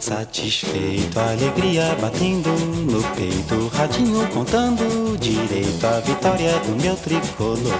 satisfeito, 0.00 1.18
alegria 1.20 1.94
batendo 2.00 2.48
no 2.90 3.02
peito, 3.14 3.68
radinho 3.68 4.26
contando 4.28 5.18
direito 5.18 5.86
a 5.86 6.00
vitória 6.00 6.52
do 6.60 6.82
meu 6.82 6.96
tricolor. 6.96 7.78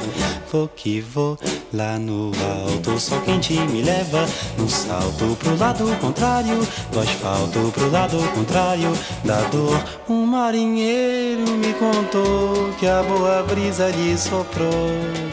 Vou 0.53 0.69
que 0.69 1.01
vou 1.01 1.39
lá 1.73 1.99
no 1.99 2.31
alto, 2.65 3.01
sol 3.01 3.21
quente 3.23 3.55
me 3.55 3.83
leva 3.83 4.27
no 4.59 4.69
salto 4.69 5.37
pro 5.39 5.57
lado 5.57 5.85
contrário 6.01 6.59
do 6.93 7.01
asfalto, 7.01 7.73
pro 7.73 7.91
lado 7.91 8.19
contrário 8.35 8.93
da 9.25 9.41
dor. 9.49 9.83
Um 10.09 10.27
marinheiro 10.27 11.51
me 11.57 11.73
contou 11.75 12.71
que 12.79 12.87
a 12.87 13.03
boa 13.03 13.43
brisa 13.45 13.89
lhe 13.91 14.17
soprou, 14.19 14.71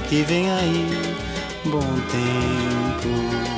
que 0.08 0.24
vem 0.24 0.50
aí 0.50 1.15
bom 1.65 1.79
tempo. 1.79 3.57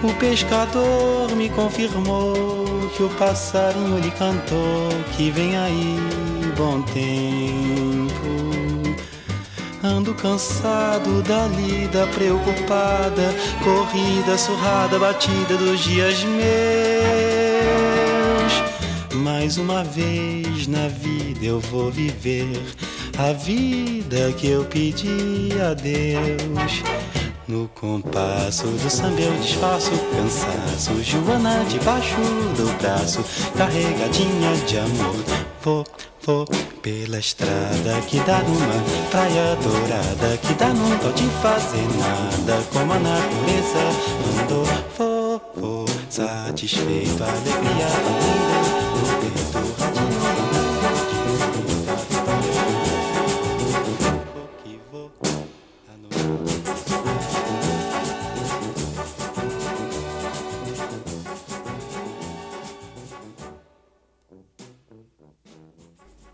O 0.00 0.12
pescador 0.14 1.34
me 1.34 1.48
confirmou 1.48 2.88
que 2.96 3.02
o 3.02 3.08
passarinho 3.10 3.98
lhe 3.98 4.12
cantou 4.12 4.90
que 5.16 5.28
vem 5.28 5.56
aí 5.56 5.96
bom 6.56 6.82
tempo. 6.82 8.28
Ando 9.82 10.14
cansado 10.14 11.20
da 11.22 11.48
lida 11.48 12.06
preocupada, 12.14 13.34
corrida 13.64 14.38
surrada, 14.38 15.00
batida 15.00 15.56
dos 15.56 15.80
dias 15.80 16.22
meus. 16.22 16.38
Mais 19.14 19.58
uma 19.58 19.82
vez 19.82 20.68
na 20.68 20.86
vida 20.86 21.44
eu 21.44 21.58
vou 21.58 21.90
viver 21.90 22.62
a 23.18 23.32
vida 23.32 24.32
que 24.38 24.46
eu 24.48 24.64
pedi 24.64 25.48
a 25.60 25.74
Deus. 25.74 26.84
No 27.48 27.66
compasso 27.68 28.66
do 28.66 28.90
samba 28.90 29.22
eu 29.22 29.32
disfarço 29.38 29.90
cansaço 30.14 31.02
Joana 31.02 31.64
debaixo 31.64 32.14
do 32.54 32.78
braço 32.78 33.24
Carregadinha 33.56 34.54
de 34.66 34.76
amor. 34.76 35.24
Vou, 35.62 35.86
vou 36.26 36.46
pela 36.82 37.18
estrada 37.18 38.02
Que 38.06 38.20
dá 38.20 38.40
numa 38.42 39.10
praia 39.10 39.56
dourada 39.62 40.36
Que 40.42 40.52
dá 40.54 40.68
num 40.68 40.98
tal 40.98 41.12
de 41.12 41.24
fazer 41.40 41.88
nada 41.98 42.62
Como 42.70 42.92
a 42.92 42.98
natureza 42.98 43.82
mandou 44.36 44.64
Vou, 44.98 45.42
vou 45.56 45.86
satisfeito 46.10 47.24
Alegria 47.24 47.88
linda 47.88 48.47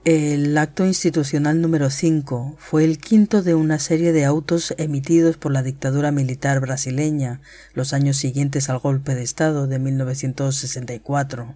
El 0.04 0.58
acto 0.58 0.84
institucional 0.84 1.62
número 1.62 1.88
5 1.88 2.56
fue 2.58 2.84
el 2.84 2.98
quinto 2.98 3.42
de 3.42 3.54
una 3.54 3.78
serie 3.78 4.12
de 4.12 4.26
autos 4.26 4.74
emitidos 4.76 5.38
por 5.38 5.50
la 5.50 5.62
dictadura 5.62 6.12
militar 6.12 6.60
brasileña 6.60 7.40
los 7.72 7.94
años 7.94 8.18
siguientes 8.18 8.68
al 8.68 8.80
golpe 8.80 9.14
de 9.14 9.22
Estado 9.22 9.66
de 9.66 9.78
1964. 9.78 11.54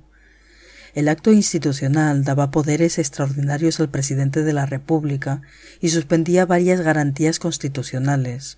El 0.95 1.11
acto 1.11 1.31
institucional 1.31 2.25
daba 2.25 2.51
poderes 2.51 2.99
extraordinarios 2.99 3.81
al 3.81 3.91
presidente 3.91 4.43
de 4.43 4.55
la 4.55 4.65
República 4.65 5.43
y 5.83 5.91
suspendía 5.91 6.47
varias 6.47 6.81
garantías 6.81 7.39
constitucionales. 7.39 8.57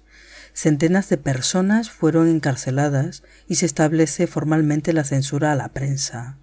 Centenas 0.52 1.08
de 1.08 1.16
personas 1.16 1.90
fueron 1.90 2.28
encarceladas 2.28 3.24
y 3.48 3.56
se 3.56 3.66
establece 3.66 4.28
formalmente 4.28 4.92
la 4.92 5.02
censura 5.02 5.50
a 5.50 5.56
la 5.56 5.70
prensa. 5.70 6.38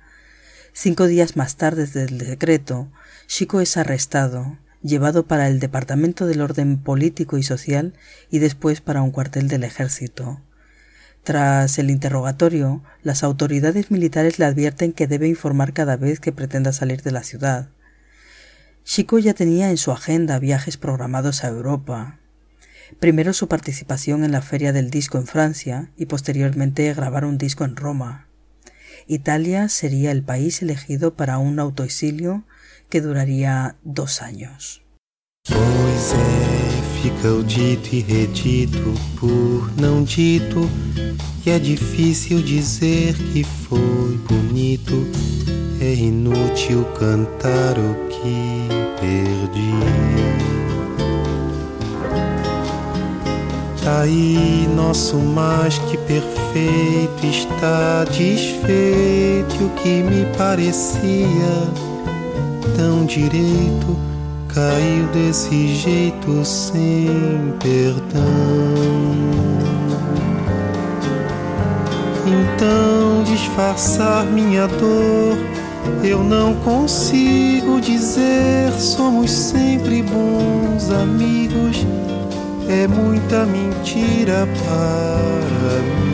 Cinco 0.79 1.07
días 1.07 1.35
más 1.37 1.55
tarde 1.55 1.87
del 1.87 2.19
decreto, 2.19 2.91
Chico 3.27 3.59
es 3.59 3.75
arrestado, 3.75 4.57
llevado 4.81 5.27
para 5.27 5.49
el 5.49 5.59
Departamento 5.59 6.25
del 6.25 6.39
Orden 6.39 6.77
Político 6.77 7.37
y 7.37 7.43
Social 7.43 7.93
y 8.31 8.39
después 8.39 8.79
para 8.79 9.01
un 9.01 9.11
cuartel 9.11 9.49
del 9.49 9.65
ejército. 9.65 10.41
Tras 11.23 11.77
el 11.77 11.89
interrogatorio, 11.89 12.83
las 13.03 13.23
autoridades 13.23 13.91
militares 13.91 14.39
le 14.39 14.45
advierten 14.45 14.93
que 14.93 15.07
debe 15.07 15.27
informar 15.27 15.73
cada 15.73 15.97
vez 15.97 16.21
que 16.21 16.31
pretenda 16.31 16.71
salir 16.71 17.01
de 17.01 17.11
la 17.11 17.21
ciudad. 17.21 17.67
Chico 18.85 19.19
ya 19.19 19.33
tenía 19.33 19.69
en 19.71 19.77
su 19.77 19.91
agenda 19.91 20.39
viajes 20.39 20.77
programados 20.77 21.43
a 21.43 21.49
Europa. 21.49 22.19
Primero 23.01 23.33
su 23.33 23.49
participación 23.49 24.23
en 24.23 24.31
la 24.31 24.41
Feria 24.41 24.71
del 24.71 24.89
Disco 24.89 25.17
en 25.17 25.27
Francia 25.27 25.91
y 25.97 26.05
posteriormente 26.05 26.93
grabar 26.93 27.25
un 27.25 27.37
disco 27.37 27.65
en 27.65 27.75
Roma. 27.75 28.29
Italia 29.05 29.67
sería 29.67 30.11
el 30.11 30.23
país 30.23 30.61
elegido 30.61 31.15
para 31.15 31.39
un 31.39 31.59
autoexilio 31.59 32.45
que 32.89 33.01
duraría 33.01 33.75
dos 33.83 34.21
años. 34.21 34.81
Pois 35.47 36.13
é, 36.13 37.01
fica 37.01 37.29
o 37.31 37.43
dito 37.43 37.95
e 37.95 38.01
redito 38.01 38.93
por 39.19 39.71
não 39.79 40.03
dito, 40.03 40.69
e 41.45 41.49
é 41.49 41.59
difícil 41.59 42.41
dizer 42.41 43.15
que 43.31 43.43
foi 43.43 44.17
bonito. 44.27 45.07
É 45.79 45.93
inútil 45.93 46.83
cantar 46.99 47.77
o 47.77 47.93
que 48.09 48.67
perdi. 48.99 50.27
Tá 53.83 54.01
aí 54.01 54.67
nosso 54.75 55.17
mais 55.17 55.77
que 55.77 55.97
perfeito 55.99 57.25
está 57.25 58.03
desfeito 58.05 59.63
o 59.63 59.69
que 59.81 60.01
me 60.01 60.25
parecia 60.35 61.87
tão 62.75 63.05
direito 63.05 63.97
caiu 64.53 65.07
desse 65.13 65.75
jeito 65.75 66.43
sem 66.43 67.53
perdão. 67.59 68.23
Então 72.25 73.23
disfarçar 73.23 74.25
minha 74.25 74.67
dor 74.67 75.37
eu 76.03 76.23
não 76.23 76.53
consigo 76.55 77.79
dizer 77.81 78.71
somos 78.73 79.31
sempre 79.31 80.03
bons 80.03 80.91
amigos. 80.91 81.85
É 82.69 82.87
muita 82.87 83.45
mentira 83.45 84.47
para 84.63 85.81
mim. 85.81 86.06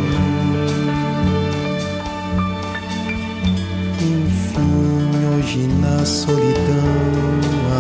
Hoje 5.53 5.67
na 5.79 6.03
solidão 6.03 6.43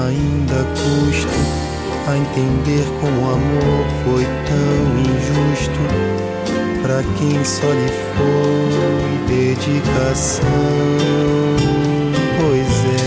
ainda 0.05 0.63
custo 0.75 1.39
a 2.07 2.17
entender 2.17 2.85
como 3.01 3.21
o 3.21 3.31
amor 3.31 3.85
foi 4.03 4.25
tão 4.45 4.99
injusto 4.99 5.79
para 6.83 7.01
quem 7.17 7.43
só 7.43 7.67
lhe 7.67 7.91
foi 8.13 9.35
dedicação. 9.35 10.47
Pois 12.39 12.99
é. 12.99 13.02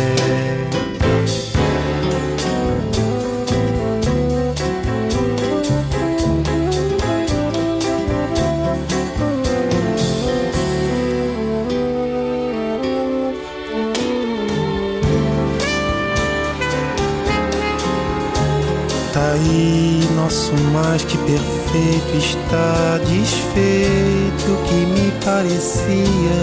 Mais 20.96 21.04
que 21.04 21.18
perfeito 21.18 22.16
está 22.16 22.98
desfeito. 22.98 24.50
O 24.50 24.56
que 24.66 24.74
me 24.74 25.12
parecia 25.22 26.38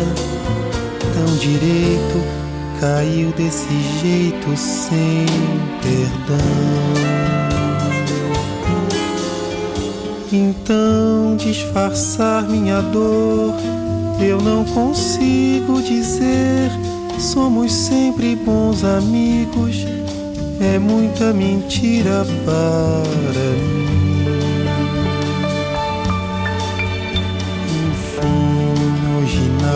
tão 1.13 1.35
direito 1.37 2.23
caiu 2.79 3.31
desse 3.31 3.67
jeito 4.01 4.55
sem 4.55 5.25
perdão. 5.81 6.37
Então 10.31 11.35
disfarçar 11.37 12.43
minha 12.43 12.81
dor, 12.81 13.55
eu 14.19 14.39
não 14.39 14.63
consigo 14.65 15.81
dizer. 15.81 16.69
Somos 17.19 17.71
sempre 17.71 18.35
bons 18.35 18.83
amigos 18.83 19.85
é 20.59 20.77
muita 20.77 21.33
mentira 21.33 22.25
para 22.45 23.41
mim. 23.57 24.02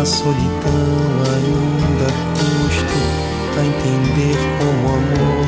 Solidão 0.08 1.22
ainda 1.36 2.08
custo 2.40 3.00
a 3.60 3.62
entender 3.66 4.38
como 4.58 4.88
o 4.88 4.96
amor 4.96 5.46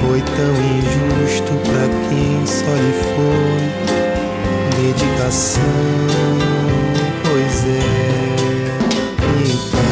foi 0.00 0.20
tão 0.22 0.54
injusto 0.78 1.52
para 1.66 1.86
quem 2.08 2.46
só 2.46 2.74
lhe 2.74 2.94
foi 3.12 3.62
dedicação. 4.80 5.62
Pois 7.24 7.56
é, 7.64 7.82
então. 9.46 9.82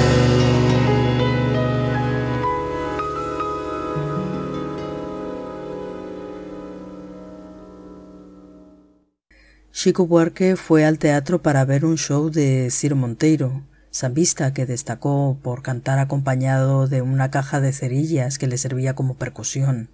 Chico 9.72 10.06
Buarque 10.06 10.56
fue 10.56 10.84
al 10.84 10.98
teatro 10.98 11.38
para 11.40 11.64
ver 11.64 11.84
un 11.84 11.96
show 11.96 12.30
de 12.30 12.70
Ciro 12.70 12.96
Monteiro, 12.96 13.62
sambista 13.90 14.52
que 14.52 14.66
destacó 14.66 15.38
por 15.42 15.62
cantar 15.62 15.98
acompañado 15.98 16.86
de 16.86 17.02
una 17.02 17.30
caja 17.30 17.60
de 17.60 17.72
cerillas 17.72 18.38
que 18.38 18.46
le 18.46 18.58
servía 18.58 18.94
como 18.94 19.14
percusión. 19.14 19.90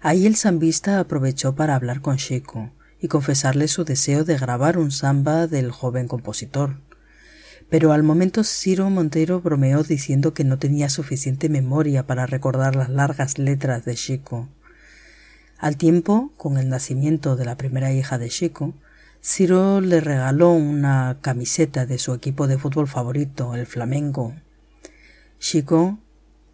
Ahí 0.00 0.26
el 0.26 0.36
sambista 0.36 0.98
aprovechó 1.00 1.54
para 1.54 1.74
hablar 1.74 2.00
con 2.00 2.16
Chico 2.16 2.70
y 3.00 3.08
confesarle 3.08 3.68
su 3.68 3.84
deseo 3.84 4.24
de 4.24 4.38
grabar 4.38 4.78
un 4.78 4.90
samba 4.90 5.46
del 5.46 5.70
joven 5.72 6.08
compositor. 6.08 6.76
Pero 7.68 7.92
al 7.92 8.02
momento 8.02 8.44
Ciro 8.44 8.90
Monteiro 8.90 9.40
bromeó 9.40 9.82
diciendo 9.82 10.34
que 10.34 10.44
no 10.44 10.58
tenía 10.58 10.88
suficiente 10.88 11.48
memoria 11.48 12.06
para 12.06 12.26
recordar 12.26 12.76
las 12.76 12.90
largas 12.90 13.38
letras 13.38 13.84
de 13.84 13.94
Chico. 13.94 14.48
Al 15.58 15.76
tiempo, 15.76 16.32
con 16.36 16.58
el 16.58 16.68
nacimiento 16.68 17.34
de 17.34 17.44
la 17.44 17.56
primera 17.56 17.92
hija 17.92 18.18
de 18.18 18.28
Chico, 18.28 18.74
Ciro 19.24 19.80
le 19.80 20.00
regaló 20.00 20.50
una 20.50 21.18
camiseta 21.20 21.86
de 21.86 21.98
su 21.98 22.12
equipo 22.12 22.48
de 22.48 22.58
fútbol 22.58 22.88
favorito, 22.88 23.54
el 23.54 23.66
Flamengo. 23.66 24.34
Chico, 25.38 26.00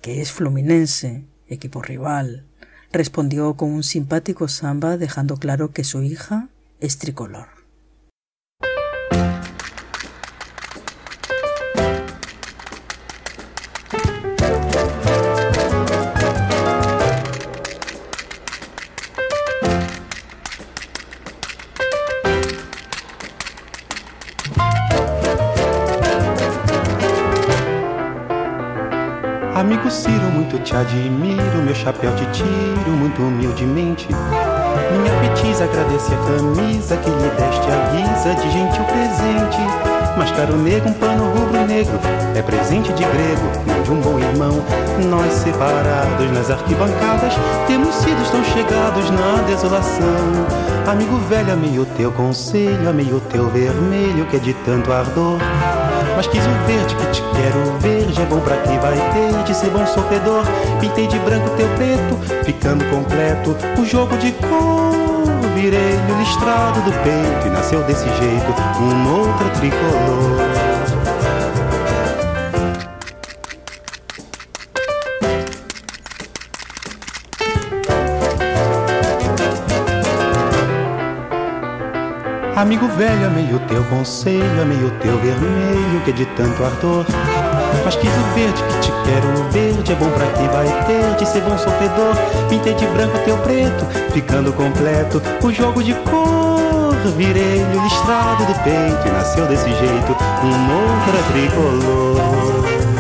que 0.03 0.21
es 0.21 0.33
fluminense, 0.33 1.25
equipo 1.47 1.81
rival, 1.81 2.45
respondió 2.93 3.55
con 3.55 3.71
un 3.71 3.83
simpático 3.83 4.49
samba 4.49 4.99
dejando 4.99 5.39
claro 5.39 5.73
que 5.73 5.83
su 5.83 6.03
hija 6.03 6.51
es 6.79 6.99
tricolor. 6.99 7.49
Admiro, 30.81 31.63
meu 31.65 31.75
chapéu 31.75 32.15
te 32.15 32.25
tiro 32.27 32.91
muito 32.91 33.21
humildemente. 33.21 34.09
Minha 34.09 35.13
petiza 35.21 35.65
agradece 35.65 36.15
a 36.15 36.19
camisa 36.19 36.97
que 36.97 37.11
lhe 37.11 37.31
deste 37.31 37.69
a 37.71 37.79
guisa 37.91 38.35
de 38.35 38.51
gentil 38.51 38.85
presente. 38.85 39.59
Mas 40.17 40.31
caro 40.33 40.57
negro, 40.57 40.91
um 40.91 40.93
pano 40.95 41.25
rubro-negro 41.33 41.99
é 42.39 42.43
presente 42.43 42.93
de 42.93 43.03
grego, 43.03 43.51
não 43.67 43.83
de 43.83 43.91
um 43.91 44.01
bom 44.01 44.19
irmão. 44.19 44.63
Nós 45.09 45.33
separados 45.33 46.31
nas 46.33 46.51
arquibancadas 46.51 47.35
temos 47.67 47.93
sido 47.97 48.31
tão 48.31 48.45
chegados 48.45 49.11
na 49.11 49.43
desolação. 49.47 50.07
Amigo 50.87 51.17
velho, 51.29 51.53
amei 51.53 51.79
o 51.79 51.85
teu 51.85 52.13
conselho, 52.13 52.89
amei 52.89 53.13
o 53.13 53.21
teu 53.21 53.49
vermelho 53.49 54.25
que 54.27 54.37
é 54.37 54.39
de 54.39 54.55
tanto 54.55 54.93
ardor. 54.93 55.39
Mas 56.17 56.29
quis 56.29 56.45
o 56.47 56.67
verde 56.67 56.95
que 56.95 57.07
te 57.13 57.23
quero 57.23 57.79
verde 57.79 58.21
É 58.21 58.25
bom 58.25 58.41
pra 58.41 58.57
quem 58.57 58.77
vai 58.81 58.97
ter 59.13 59.43
de 59.45 59.55
ser 59.55 59.71
bom 59.71 59.87
sofredor 59.87 60.43
Pintei 60.81 61.07
de 61.07 61.17
branco 61.21 61.49
teu 61.51 61.69
preto, 61.77 62.45
ficando 62.45 62.85
completo 62.87 63.55
O 63.81 63.87
jogo 63.87 64.17
de 64.17 64.33
cor 64.33 64.91
Virei 65.55 65.95
o 66.11 66.19
listrado 66.19 66.81
do 66.81 66.91
peito 67.05 67.47
E 67.47 67.51
nasceu 67.51 67.85
desse 67.85 68.07
jeito 68.07 68.53
um 68.81 69.21
outro 69.21 69.49
tricolor 69.61 70.78
Amigo 82.59 82.89
velho, 82.89 83.29
amei 83.29 83.55
o 83.55 83.61
teu 83.69 83.85
conselho, 83.85 84.61
amei 84.61 84.79
o 84.79 84.91
teu 84.99 85.17
vermelho, 85.19 86.01
que 86.05 86.11
é 86.11 86.13
de 86.13 86.27
tanto 86.27 86.65
ardor. 86.65 87.07
Mas 87.85 87.95
quis 87.95 88.11
o 88.11 88.35
verde, 88.35 88.61
que 88.65 88.81
te 88.81 88.93
quero 89.05 89.29
o 89.29 89.49
verde, 89.53 89.93
é 89.93 89.95
bom 89.95 90.11
pra 90.11 90.27
quem 90.27 90.49
vai 90.49 90.67
ter 90.85 91.15
de 91.17 91.25
ser 91.25 91.41
bom 91.43 91.57
sofredor. 91.57 92.17
Pintei 92.49 92.75
de 92.75 92.85
branco 92.87 93.17
teu 93.25 93.39
preto, 93.39 93.87
ficando 94.13 94.53
completo 94.53 95.23
o 95.41 95.53
jogo 95.53 95.85
de 95.85 95.95
cor. 95.95 96.97
Virei 97.17 97.63
o 97.63 97.81
listrado 97.85 98.45
do 98.45 98.55
peito 98.65 99.07
e 99.07 99.11
nasceu 99.13 99.47
desse 99.47 99.69
jeito 99.69 100.17
um 100.43 100.53
outro 100.75 101.17
tricolor. 101.31 102.98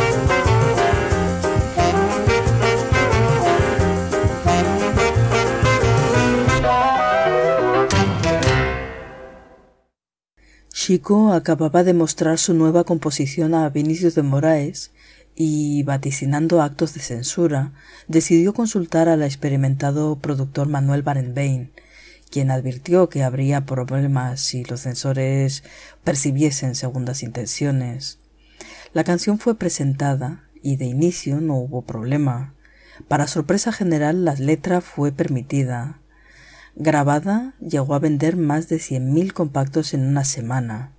Chico 10.88 11.34
acababa 11.34 11.84
de 11.84 11.92
mostrar 11.92 12.38
su 12.38 12.54
nueva 12.54 12.84
composición 12.84 13.52
a 13.52 13.68
Vinicius 13.68 14.14
de 14.14 14.22
Moraes 14.22 14.90
y, 15.36 15.82
vaticinando 15.82 16.62
actos 16.62 16.94
de 16.94 17.00
censura, 17.00 17.74
decidió 18.06 18.54
consultar 18.54 19.06
al 19.10 19.22
experimentado 19.22 20.16
productor 20.18 20.66
Manuel 20.66 21.02
Barenbein, 21.02 21.72
quien 22.30 22.50
advirtió 22.50 23.10
que 23.10 23.22
habría 23.22 23.66
problemas 23.66 24.40
si 24.40 24.64
los 24.64 24.80
censores 24.80 25.62
percibiesen 26.04 26.74
segundas 26.74 27.22
intenciones. 27.22 28.18
La 28.94 29.04
canción 29.04 29.38
fue 29.38 29.58
presentada 29.58 30.48
y 30.62 30.76
de 30.76 30.86
inicio 30.86 31.42
no 31.42 31.56
hubo 31.56 31.82
problema. 31.82 32.54
Para 33.08 33.26
sorpresa 33.26 33.72
general 33.72 34.24
la 34.24 34.32
letra 34.36 34.80
fue 34.80 35.12
permitida, 35.12 36.00
Grabada, 36.80 37.54
llegó 37.58 37.96
a 37.96 37.98
vender 37.98 38.36
más 38.36 38.68
de 38.68 38.76
100.000 38.76 39.32
compactos 39.32 39.94
en 39.94 40.06
una 40.06 40.24
semana. 40.24 40.92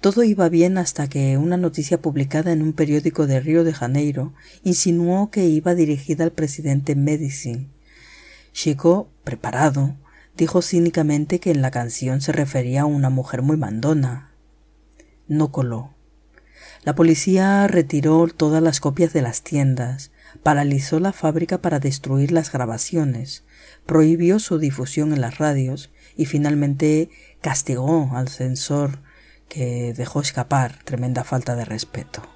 Todo 0.00 0.24
iba 0.24 0.48
bien 0.48 0.78
hasta 0.78 1.06
que 1.06 1.36
una 1.36 1.58
noticia 1.58 2.00
publicada 2.00 2.50
en 2.50 2.62
un 2.62 2.72
periódico 2.72 3.26
de 3.26 3.40
Río 3.40 3.62
de 3.62 3.74
Janeiro 3.74 4.32
insinuó 4.64 5.30
que 5.30 5.44
iba 5.44 5.74
dirigida 5.74 6.24
al 6.24 6.32
presidente 6.32 6.94
Medici. 6.94 7.68
Chico, 8.54 9.10
preparado, 9.22 9.96
dijo 10.34 10.62
cínicamente 10.62 11.40
que 11.40 11.50
en 11.50 11.60
la 11.60 11.70
canción 11.70 12.22
se 12.22 12.32
refería 12.32 12.82
a 12.82 12.86
una 12.86 13.10
mujer 13.10 13.42
muy 13.42 13.58
mandona. 13.58 14.30
No 15.28 15.52
coló. 15.52 15.90
La 16.84 16.94
policía 16.94 17.66
retiró 17.66 18.26
todas 18.28 18.62
las 18.62 18.80
copias 18.80 19.12
de 19.12 19.20
las 19.20 19.42
tiendas, 19.42 20.10
paralizó 20.42 21.00
la 21.00 21.12
fábrica 21.12 21.58
para 21.58 21.80
destruir 21.80 22.32
las 22.32 22.50
grabaciones, 22.50 23.44
prohibió 23.86 24.38
su 24.38 24.58
difusión 24.58 25.12
en 25.12 25.20
las 25.20 25.38
radios 25.38 25.90
y 26.16 26.26
finalmente 26.26 27.08
castigó 27.40 28.10
al 28.12 28.28
censor 28.28 28.98
que 29.48 29.94
dejó 29.96 30.20
escapar 30.20 30.78
tremenda 30.84 31.24
falta 31.24 31.54
de 31.54 31.64
respeto. 31.64 32.35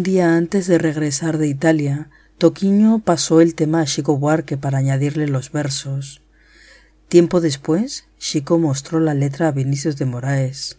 Un 0.00 0.04
día 0.04 0.34
antes 0.34 0.66
de 0.66 0.78
regresar 0.78 1.36
de 1.36 1.46
Italia, 1.46 2.08
Toquiño 2.38 3.00
pasó 3.00 3.42
el 3.42 3.54
tema 3.54 3.82
a 3.82 3.84
Chico 3.84 4.16
Buarque 4.16 4.56
para 4.56 4.78
añadirle 4.78 5.28
los 5.28 5.52
versos. 5.52 6.22
Tiempo 7.08 7.42
después, 7.42 8.06
Chico 8.16 8.58
mostró 8.58 8.98
la 8.98 9.12
letra 9.12 9.48
a 9.48 9.52
Vinicius 9.52 9.98
de 9.98 10.06
Moraes. 10.06 10.78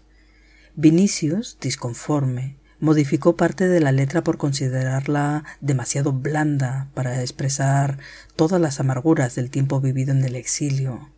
Vinicius, 0.73 1.59
disconforme, 1.61 2.57
modificó 2.79 3.37
parte 3.37 3.67
de 3.67 3.79
la 3.79 3.91
letra 3.91 4.23
por 4.23 4.39
considerarla 4.39 5.43
demasiado 5.59 6.13
blanda 6.13 6.89
para 6.95 7.21
expresar 7.21 7.99
todas 8.35 8.59
las 8.59 8.79
amarguras 8.79 9.35
del 9.35 9.51
tiempo 9.51 9.79
vivido 9.81 10.13
en 10.13 10.25
el 10.25 10.35
exilio. 10.35 11.11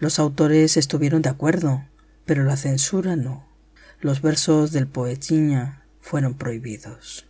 Los 0.00 0.18
autores 0.18 0.76
estuvieron 0.76 1.22
de 1.22 1.30
acuerdo, 1.30 1.84
pero 2.24 2.42
la 2.42 2.56
censura 2.56 3.14
no. 3.14 3.46
Los 4.00 4.20
versos 4.20 4.72
del 4.72 4.88
poetiña 4.88 5.79
fueron 6.10 6.34
prohibidos. 6.34 7.29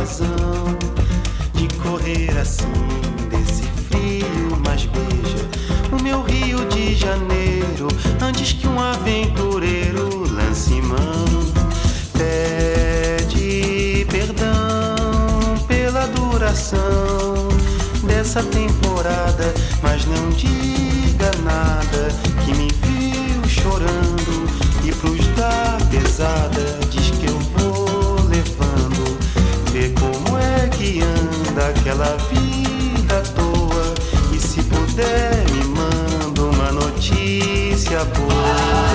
Razão 0.00 0.78
de 1.52 1.68
correr 1.76 2.34
assim 2.38 2.64
desse 3.28 3.64
frio, 3.88 4.58
mas 4.64 4.86
beija 4.86 5.46
o 5.92 6.02
meu 6.02 6.22
Rio 6.22 6.64
de 6.70 6.94
Janeiro 6.94 7.86
antes 8.22 8.54
que 8.54 8.66
um 8.66 8.80
aventureiro 8.80 10.26
lance 10.32 10.80
mão. 10.80 11.26
Pede 12.16 14.06
perdão 14.10 15.58
pela 15.68 16.06
duração 16.06 17.48
dessa 18.04 18.42
temporada. 18.42 19.52
Mas 19.82 20.06
não 20.06 20.30
diga 20.30 21.30
nada 21.44 22.08
que 22.44 22.54
me 22.54 22.68
viu 22.68 23.46
chorando 23.46 24.29
anda 31.60 31.68
aquela 31.68 32.16
vida 32.32 33.18
à 33.18 33.22
toa 33.34 33.94
e 34.34 34.38
se 34.38 34.62
puder 34.62 35.44
me 35.50 35.64
manda 35.64 36.42
uma 36.42 36.72
notícia 36.72 38.04
boa. 38.04 38.89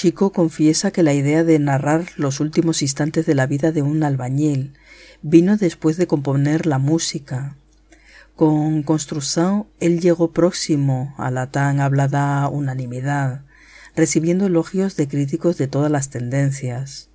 Chico 0.00 0.30
confiesa 0.30 0.92
que 0.92 1.02
la 1.02 1.12
idea 1.12 1.42
de 1.42 1.58
narrar 1.58 2.04
los 2.14 2.38
últimos 2.38 2.82
instantes 2.82 3.26
de 3.26 3.34
la 3.34 3.48
vida 3.48 3.72
de 3.72 3.82
un 3.82 4.04
albañil 4.04 4.74
vino 5.22 5.56
después 5.56 5.96
de 5.96 6.06
componer 6.06 6.66
la 6.66 6.78
música. 6.78 7.56
Con 8.36 8.84
Construcción 8.84 9.66
él 9.80 9.98
llegó 9.98 10.30
próximo 10.30 11.16
a 11.18 11.32
la 11.32 11.50
tan 11.50 11.80
hablada 11.80 12.48
unanimidad, 12.48 13.42
recibiendo 13.96 14.46
elogios 14.46 14.94
de 14.94 15.08
críticos 15.08 15.58
de 15.58 15.66
todas 15.66 15.90
las 15.90 16.10
tendencias. 16.10 17.10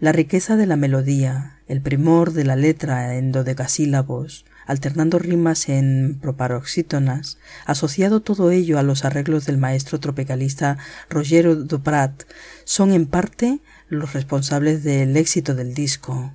La 0.00 0.12
riqueza 0.12 0.56
de 0.56 0.64
la 0.64 0.76
melodía, 0.76 1.58
el 1.66 1.82
primor 1.82 2.32
de 2.32 2.44
la 2.44 2.56
letra 2.56 3.16
en 3.16 3.32
dodecasílabos, 3.32 4.46
alternando 4.68 5.18
rimas 5.18 5.68
en 5.70 6.18
proparoxítonas, 6.20 7.38
asociado 7.64 8.20
todo 8.20 8.50
ello 8.50 8.78
a 8.78 8.82
los 8.82 9.04
arreglos 9.06 9.46
del 9.46 9.56
maestro 9.56 9.98
tropicalista 9.98 10.76
Rogero 11.08 11.56
Duprat, 11.56 12.24
son 12.64 12.92
en 12.92 13.06
parte 13.06 13.60
los 13.88 14.12
responsables 14.12 14.84
del 14.84 15.16
éxito 15.16 15.54
del 15.54 15.72
disco. 15.72 16.34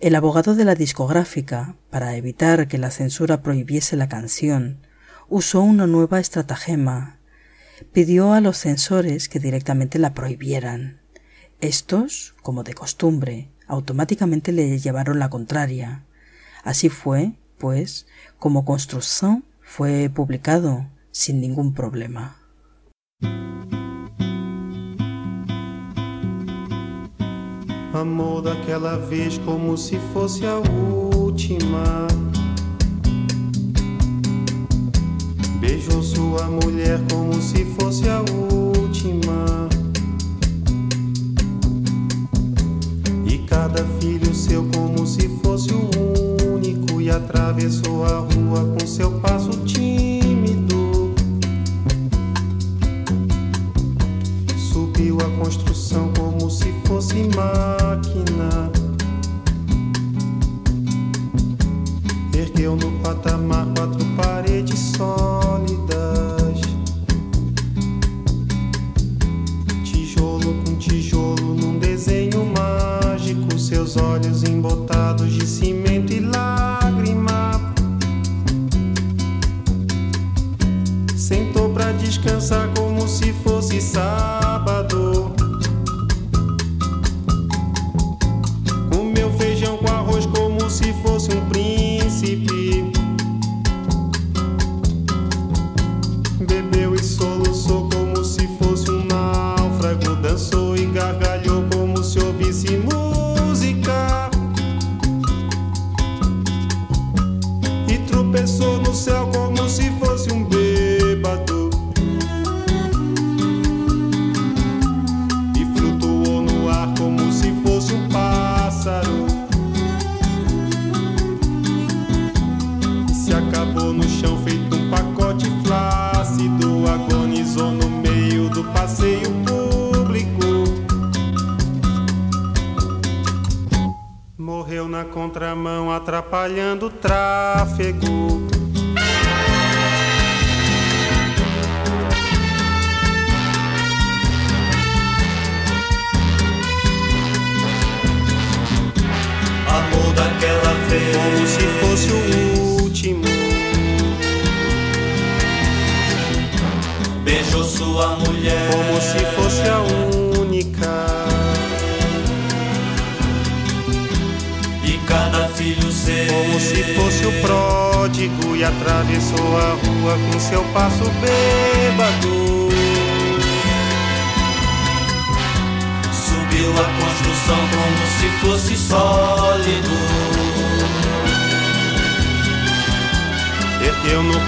El 0.00 0.14
abogado 0.14 0.54
de 0.54 0.64
la 0.64 0.74
discográfica, 0.74 1.76
para 1.90 2.16
evitar 2.16 2.66
que 2.66 2.78
la 2.78 2.90
censura 2.90 3.42
prohibiese 3.42 3.94
la 3.96 4.08
canción, 4.08 4.78
usó 5.28 5.60
una 5.60 5.86
nueva 5.86 6.20
estratagema. 6.20 7.20
Pidió 7.92 8.32
a 8.32 8.40
los 8.40 8.56
censores 8.56 9.28
que 9.28 9.38
directamente 9.38 9.98
la 9.98 10.14
prohibieran. 10.14 11.00
Estos, 11.60 12.34
como 12.42 12.64
de 12.64 12.72
costumbre, 12.72 13.50
automáticamente 13.66 14.50
le 14.52 14.78
llevaron 14.78 15.18
la 15.18 15.28
contraria. 15.28 16.04
Así 16.64 16.88
fue, 16.88 17.34
pues, 17.58 18.06
como 18.38 18.64
Construcción 18.64 19.44
fue 19.60 20.10
publicado 20.12 20.86
sin 21.10 21.40
ningún 21.40 21.74
problema. 21.74 22.36
Amor 27.92 28.42
daquela 28.42 28.96
vez 28.96 29.38
como 29.44 29.76
se 29.76 29.98
fosse 30.12 30.44
a 30.46 30.58
última. 30.58 32.08
Beijou 35.60 36.02
sua 36.02 36.48
mulher 36.48 36.98
como 37.10 37.34
se 37.40 37.64
fosse 37.64 38.08
a 38.08 38.20
última. 38.20 39.68
E 43.24 43.38
cada 43.46 43.84
filho 44.00 44.34
seu 44.34 44.68
como 44.74 45.06
se 45.06 45.28
fosse 45.42 45.72
o 45.72 45.93
atravessou 47.14 48.04
a 48.04 48.18
rua 48.18 48.74
com 48.76 48.86
seu 48.86 49.10
passo 49.20 49.50
tímido. 49.64 51.14
Subiu 54.56 55.18
a 55.20 55.38
construção 55.38 56.12
como 56.18 56.50
se 56.50 56.72
fosse 56.86 57.28
máquina. 57.36 58.70
Ergueu 62.36 62.76
no 62.76 62.90
patamar 63.00 63.66
quatro 63.76 64.04
paredes 64.16 64.78
sólidas. 64.96 66.60
Tijolo 69.84 70.54
com 70.64 70.74
tijolo 70.76 71.54
num 71.54 71.78
desenho 71.78 72.44
mágico. 72.46 73.56
Seus 73.58 73.96
olhos 73.96 74.42
embotados 74.42 75.32
de 75.32 75.46
cimento 75.46 75.73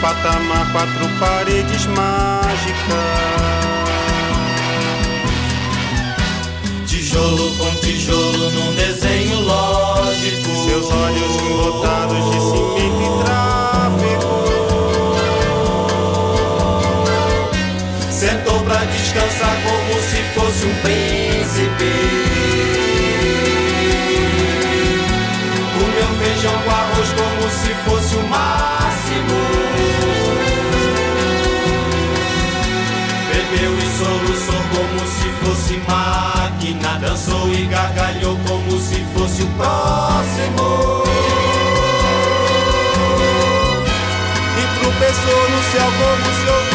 patamar 0.06 0.70
quatro 0.70 1.08
paredes 1.18 1.86
mágicas. 1.86 2.76
Tijolo 6.86 7.50
com 7.56 7.74
tijolo 7.80 8.50
num 8.52 8.72
desenho 8.74 9.40
lógico. 9.40 10.48
Seus 10.64 10.88
olhos 10.92 11.36
embotados 11.42 12.30
de 12.30 12.40
cimento 12.40 13.02
e 13.02 13.08
tráfego. 13.24 14.30
Sentou 18.08 18.60
pra 18.60 18.84
descansar 18.84 19.56
como 19.64 20.00
se 20.02 20.22
fosse 20.34 20.66
um 20.66 20.74
príncipe. 20.82 22.36
Feijão 26.18 26.58
com 26.62 26.70
arroz 26.70 27.08
como 27.10 27.50
se 27.50 27.74
fosse 27.84 28.16
o 28.16 28.22
máximo. 28.28 29.65
Bebeu 33.56 33.72
e 33.72 33.86
soluçou 33.98 34.62
como 34.74 35.00
se 35.08 35.28
fosse 35.40 35.80
máquina. 35.88 36.98
Dançou 36.98 37.50
e 37.52 37.64
gargalhou 37.66 38.38
como 38.46 38.78
se 38.78 39.02
fosse 39.14 39.42
o 39.42 39.46
próximo. 39.56 41.02
E 44.58 44.80
tropeçou 44.80 45.50
no 45.50 45.62
céu 45.72 45.90
como 45.98 46.26
se 46.34 46.65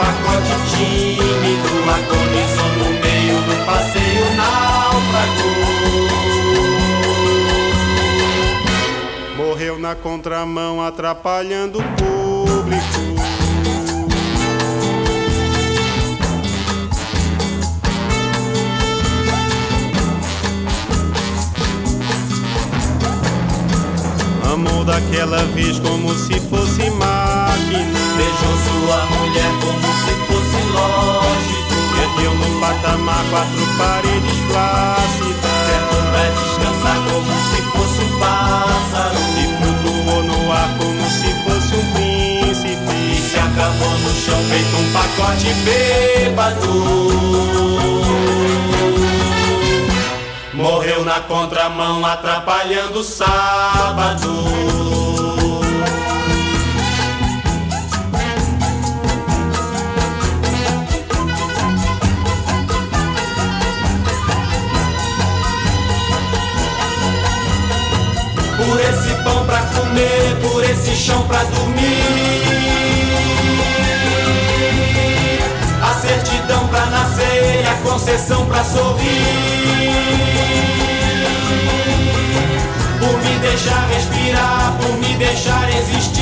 pacote 0.00 0.54
tímido. 0.70 1.70
Agonizou 1.90 2.70
no 2.78 2.88
meio 3.00 3.36
do 3.42 3.54
passeio 3.66 4.26
náufrago. 4.36 5.50
Morreu 9.36 9.78
na 9.78 9.94
contramão, 9.94 10.82
atrapalhando 10.82 11.80
o 11.80 11.82
público. 11.82 13.10
Amou 24.52 24.84
daquela 24.84 25.44
vez 25.46 25.78
como 25.78 26.14
se 26.14 26.40
fosse 26.40 26.90
máquina. 27.50 27.98
Beijou 28.16 28.56
sua 28.66 28.98
mulher 29.06 29.52
como 29.60 29.88
se 30.02 30.12
fosse 30.26 30.60
lógico. 30.72 31.74
Ergueu 32.02 32.34
no 32.34 32.60
patamar 32.60 33.24
quatro 33.30 33.66
paredes 33.78 34.38
flácidas. 34.48 35.56
Sentou 35.66 36.02
pra 36.10 36.24
descansar 36.38 36.98
como 37.08 37.32
se 37.50 37.60
fosse 37.72 38.00
um 38.02 38.18
pássaro. 38.18 39.20
E 39.38 39.44
flutuou 39.56 40.22
no 40.24 40.52
ar 40.52 40.70
como 40.78 41.04
se 41.10 41.30
fosse 41.44 41.74
um 41.74 41.78
E 41.78 41.92
príncipe. 41.92 42.98
se 43.30 43.38
acabou 43.38 43.98
no 43.98 44.10
chão 44.14 44.40
feito 44.50 44.76
um 44.76 44.92
pacote 44.92 45.50
bêbado. 45.64 47.00
Morreu 50.54 51.04
na 51.04 51.20
contramão 51.20 52.04
atrapalhando 52.04 53.00
o 53.00 53.04
sábado. 53.04 54.99
Chão 71.00 71.22
pra 71.22 71.42
dormir. 71.44 72.42
A 75.82 75.94
certidão 75.94 76.68
pra 76.68 76.84
nascer, 76.86 77.64
a 77.66 77.74
concessão 77.88 78.44
pra 78.44 78.62
sorrir. 78.62 79.24
Por 82.98 83.16
me 83.22 83.38
deixar 83.38 83.88
respirar, 83.88 84.76
por 84.78 84.92
me 84.98 85.16
deixar 85.16 85.70
existir. 85.70 86.20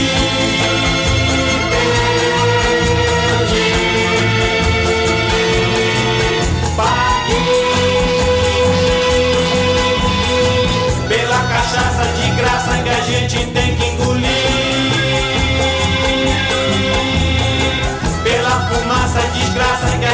Pela 11.08 11.38
cachaça 11.48 12.04
de 12.14 12.30
graça 12.36 12.78
que 12.84 12.88
a 12.90 13.00
gente 13.00 13.46
tem 13.46 13.74
que 13.74 13.87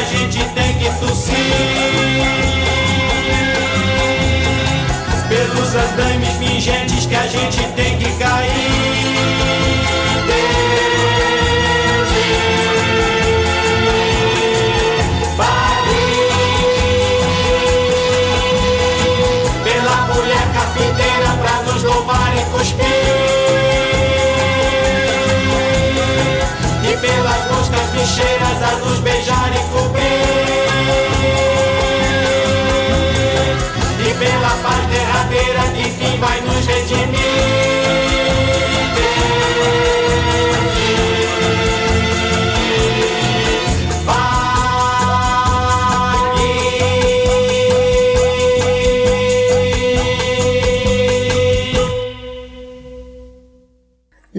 a 0.04 0.18
gente 0.18 0.44
tem 0.50 0.74
que 0.78 0.90
tossir. 1.00 1.34
Pelos 5.28 5.74
andames 5.74 6.28
pingentes 6.38 7.06
que 7.06 7.14
a 7.14 7.26
gente 7.26 7.62
tem 7.74 7.98
que 7.98 8.12
cair. 8.18 9.03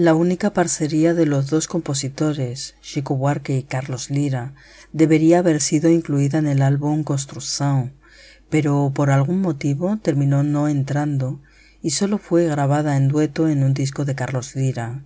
La 0.06 0.14
única 0.14 0.52
parcería 0.52 1.14
de 1.14 1.26
los 1.26 1.50
dos 1.50 1.66
compositores, 1.66 2.76
Chico 2.80 3.16
Buarque 3.16 3.56
y 3.56 3.64
Carlos 3.64 4.08
Lira, 4.08 4.54
debería 4.92 5.40
haber 5.40 5.60
sido 5.60 5.90
incluida 5.90 6.38
en 6.38 6.46
el 6.46 6.62
álbum 6.62 7.02
Construção, 7.02 7.90
pero 8.48 8.92
por 8.94 9.10
algún 9.10 9.40
motivo 9.40 9.96
terminó 9.96 10.44
no 10.44 10.68
entrando 10.68 11.40
y 11.82 11.90
solo 11.90 12.18
fue 12.18 12.46
grabada 12.46 12.96
en 12.96 13.08
dueto 13.08 13.48
en 13.48 13.64
un 13.64 13.74
disco 13.74 14.04
de 14.04 14.14
Carlos 14.14 14.54
Lira. 14.54 15.02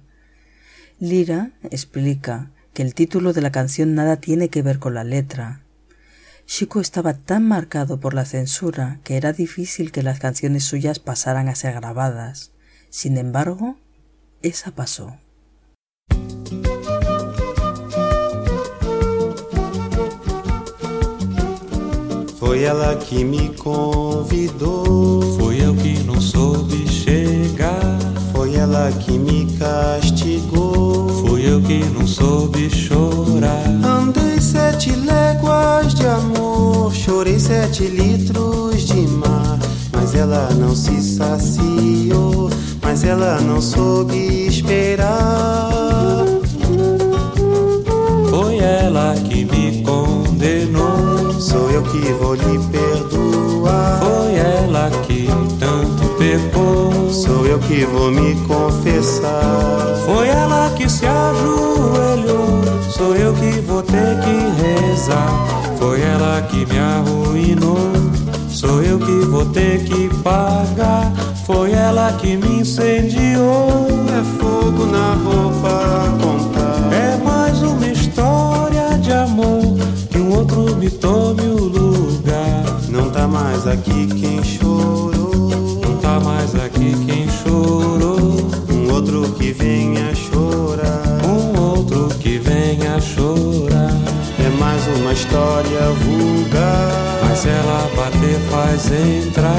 Lira 0.99 1.53
explica 1.71 2.51
que 2.75 2.83
el 2.83 2.93
título 2.93 3.33
de 3.33 3.41
la 3.41 3.53
canción 3.53 3.95
nada 3.95 4.17
tiene 4.17 4.51
que 4.51 4.61
ver 4.61 4.79
con 4.79 4.93
la 4.93 5.05
letra. 5.05 5.63
Chico 6.45 6.79
estaba 6.79 7.15
tan 7.15 7.49
marcado 7.49 8.01
por 8.01 8.13
la 8.13 8.27
censura 8.27 9.01
que 9.03 9.17
era 9.17 9.33
difícil 9.33 9.93
que 9.93 10.03
las 10.03 10.19
canciones 10.19 10.65
suyas 10.65 10.99
pasaran 10.99 11.49
a 11.49 11.55
ser 11.55 11.73
grabadas. 11.73 12.53
Sin 12.91 13.17
embargo, 13.17 13.79
esa 14.43 14.73
pasó. 14.73 15.13
Foi 22.39 22.63
ela 22.63 22.97
que 22.97 23.25
me 23.25 23.51
convidou. 23.51 25.23
Fui 25.39 25.65
eu 25.65 25.75
que 25.75 26.03
não 26.05 26.21
soube 26.21 26.87
chegar. 26.89 27.99
Foi 28.33 28.55
ela 28.55 28.91
que 28.93 29.13
me 29.13 29.47
castigou. 29.59 31.09
Fui 31.27 31.47
eu 31.49 31.61
que 31.63 31.85
não 31.85 32.07
soube 32.07 32.71
chorar. 32.71 33.67
Andei 33.85 34.41
sete 34.41 34.91
léguas 34.93 35.95
de 35.95 36.07
amor, 36.07 36.93
chorei 36.93 37.39
sete 37.39 37.85
litros 37.85 38.83
de 38.87 39.07
mar, 39.07 39.59
mas 39.93 40.15
ela 40.15 40.51
não 40.55 40.75
se 40.75 41.01
saciou, 41.03 42.51
mas 42.91 43.05
ela 43.05 43.41
não 43.41 43.63
soube 43.63 44.49
esperar. 44.49 46.25
Foi 48.29 48.59
ela 48.59 49.15
que 49.29 49.45
me 49.45 49.81
condenou. 49.85 51.33
Sou 51.41 51.71
eu 51.71 51.85
que 51.85 52.01
vou 52.15 52.35
lhe 52.35 52.59
perdoar. 52.73 54.01
Foi 54.01 54.35
ela 54.35 54.91
que 55.07 55.29
tanto 55.61 56.09
pecou. 56.19 57.13
Sou 57.13 57.47
eu 57.47 57.61
que 57.61 57.85
vou 57.85 58.11
me 58.11 58.35
confessar. 58.49 59.95
Foi 60.05 60.27
ela 60.27 60.69
que 60.77 60.89
se 60.89 61.07
ajoelhou. 61.07 62.61
Sou 62.91 63.15
eu 63.15 63.33
que 63.35 63.61
vou 63.61 63.85
ter 63.85 64.19
que 64.19 64.91
rezar. 64.91 65.31
Foi 65.79 66.01
ela 66.01 66.43
que 66.43 66.67
me 66.67 66.79
arruinou. 66.81 67.93
Sou 68.49 68.83
eu 68.83 68.99
que 68.99 69.27
vou 69.27 69.47
ter 69.47 69.85
que 69.85 70.11
pagar. 70.25 71.30
Foi 71.53 71.73
ela 71.73 72.13
que 72.13 72.37
me 72.37 72.61
incendiou. 72.61 73.89
É 74.09 74.23
fogo 74.39 74.87
na 74.87 75.15
roupa 75.15 76.07
contar. 76.23 76.93
É 76.93 77.17
mais 77.25 77.61
uma 77.61 77.89
história 77.89 78.97
de 78.99 79.11
amor. 79.11 79.77
Que 80.11 80.19
um 80.19 80.33
outro 80.33 80.77
me 80.77 80.89
tome 80.89 81.43
o 81.43 81.65
lugar. 81.65 82.65
Não 82.89 83.11
tá 83.11 83.27
mais 83.27 83.67
aqui 83.67 84.07
quem 84.07 84.45
chorou. 84.45 85.51
Não 85.85 85.97
tá 85.97 86.21
mais 86.21 86.55
aqui 86.55 86.95
quem 87.05 87.29
chorou. 87.43 88.49
Um 88.71 88.93
outro 88.93 89.33
que 89.33 89.53
venha 89.53 90.15
chorar. 90.15 91.03
Um 91.27 91.61
outro 91.61 92.11
que 92.21 92.39
venha 92.39 93.01
chorar. 93.01 93.91
É 94.39 94.49
mais 94.57 94.87
uma 94.87 95.13
história 95.13 95.81
vulgar. 95.99 97.10
Mas 97.43 97.47
ela 97.47 97.91
bater 97.97 98.39
faz 98.51 98.93
entrar. 98.93 99.57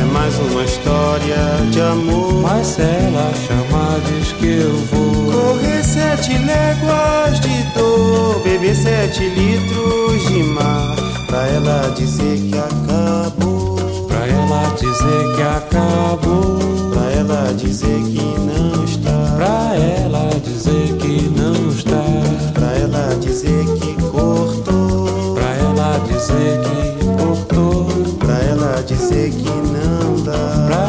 É 0.00 0.04
mais 0.14 0.34
uma 0.38 0.64
história 0.64 1.36
de 1.70 1.78
amor. 1.78 2.40
Mas 2.40 2.66
se 2.68 2.80
ela 2.80 3.30
chamar, 3.46 4.00
diz 4.06 4.32
que 4.32 4.46
eu 4.46 4.74
vou. 4.86 5.30
Correr 5.30 5.84
sete 5.84 6.38
léguas 6.38 7.38
de 7.40 7.62
dor, 7.78 8.40
beber 8.42 8.74
sete 8.74 9.28
litros 9.28 10.26
de 10.26 10.42
mar, 10.42 10.96
pra 11.26 11.46
ela 11.48 11.92
dizer 11.94 12.40
que 12.50 12.56
acabou, 12.56 13.76
Pra 14.08 14.26
ela 14.26 14.74
dizer 14.74 15.36
que 15.36 15.42
acabou. 15.42 16.58
pra 16.94 17.10
ela 17.12 17.52
dizer 17.52 18.00
que 18.04 18.22
não 18.40 18.84
está, 18.84 19.36
Pra 19.36 19.76
ela 19.76 20.30
dizer 20.42 20.96
que 20.96 21.30
não 21.38 21.68
está. 21.68 22.04
pra 22.54 22.72
ela 22.72 23.14
dizer 23.20 23.66
que 23.78 24.02
cortou, 24.04 25.34
Pra 25.34 25.54
ela 25.56 26.00
dizer 26.10 26.60
que 26.62 26.97
pra 28.18 28.38
ela 28.42 28.82
dizer 28.82 29.30
que 29.30 29.48
não 29.48 30.22
dá, 30.22 30.66
Pra 30.68 30.87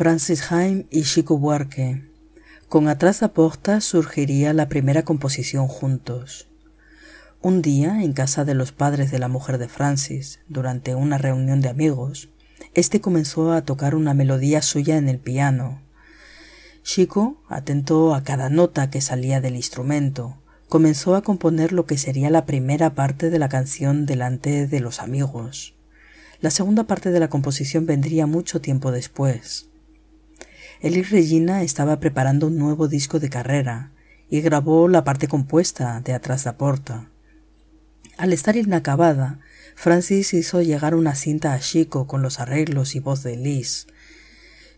Francis 0.00 0.50
Haim 0.50 0.86
y 0.88 1.02
Chico 1.02 1.36
Buarque. 1.36 2.08
Con 2.70 2.88
Atrás 2.88 3.20
da 3.20 3.34
Porta 3.34 3.82
surgiría 3.82 4.54
la 4.54 4.66
primera 4.66 5.02
composición 5.02 5.68
juntos. 5.68 6.48
Un 7.42 7.60
día, 7.60 8.02
en 8.02 8.14
casa 8.14 8.46
de 8.46 8.54
los 8.54 8.72
padres 8.72 9.10
de 9.10 9.18
la 9.18 9.28
mujer 9.28 9.58
de 9.58 9.68
Francis, 9.68 10.40
durante 10.48 10.94
una 10.94 11.18
reunión 11.18 11.60
de 11.60 11.68
amigos, 11.68 12.30
este 12.72 13.02
comenzó 13.02 13.52
a 13.52 13.66
tocar 13.66 13.94
una 13.94 14.14
melodía 14.14 14.62
suya 14.62 14.96
en 14.96 15.06
el 15.06 15.18
piano. 15.18 15.82
Chico, 16.82 17.42
atento 17.50 18.14
a 18.14 18.24
cada 18.24 18.48
nota 18.48 18.88
que 18.88 19.02
salía 19.02 19.42
del 19.42 19.54
instrumento, 19.54 20.38
comenzó 20.70 21.14
a 21.14 21.22
componer 21.22 21.72
lo 21.72 21.84
que 21.84 21.98
sería 21.98 22.30
la 22.30 22.46
primera 22.46 22.94
parte 22.94 23.28
de 23.28 23.38
la 23.38 23.50
canción 23.50 24.06
delante 24.06 24.66
de 24.66 24.80
los 24.80 25.00
amigos. 25.00 25.74
La 26.40 26.48
segunda 26.48 26.84
parte 26.84 27.10
de 27.10 27.20
la 27.20 27.28
composición 27.28 27.84
vendría 27.84 28.24
mucho 28.26 28.62
tiempo 28.62 28.92
después. 28.92 29.69
Eli 30.82 31.02
Regina 31.02 31.62
estaba 31.62 32.00
preparando 32.00 32.46
un 32.46 32.56
nuevo 32.56 32.88
disco 32.88 33.20
de 33.20 33.28
carrera 33.28 33.92
y 34.30 34.40
grabó 34.40 34.88
la 34.88 35.04
parte 35.04 35.28
compuesta 35.28 36.00
de 36.00 36.14
Atrás 36.14 36.44
da 36.44 36.56
Porta. 36.56 37.10
Al 38.16 38.32
estar 38.32 38.56
inacabada, 38.56 39.40
Francis 39.74 40.32
hizo 40.32 40.62
llegar 40.62 40.94
una 40.94 41.14
cinta 41.14 41.52
a 41.52 41.60
Chico 41.60 42.06
con 42.06 42.22
los 42.22 42.40
arreglos 42.40 42.94
y 42.94 43.00
voz 43.00 43.22
de 43.22 43.36
Liz. 43.36 43.88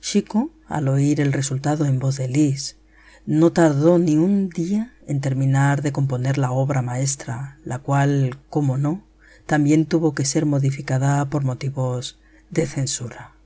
Chico, 0.00 0.50
al 0.66 0.88
oír 0.88 1.20
el 1.20 1.32
resultado 1.32 1.86
en 1.86 2.00
voz 2.00 2.16
de 2.16 2.26
Liz, 2.26 2.78
no 3.24 3.52
tardó 3.52 4.00
ni 4.00 4.16
un 4.16 4.48
día 4.48 4.94
en 5.06 5.20
terminar 5.20 5.82
de 5.82 5.92
componer 5.92 6.36
la 6.36 6.50
obra 6.50 6.82
maestra, 6.82 7.58
la 7.64 7.78
cual, 7.78 8.40
como 8.50 8.76
no, 8.76 9.04
también 9.46 9.86
tuvo 9.86 10.14
que 10.14 10.24
ser 10.24 10.46
modificada 10.46 11.24
por 11.30 11.44
motivos 11.44 12.18
de 12.50 12.66
censura. 12.66 13.36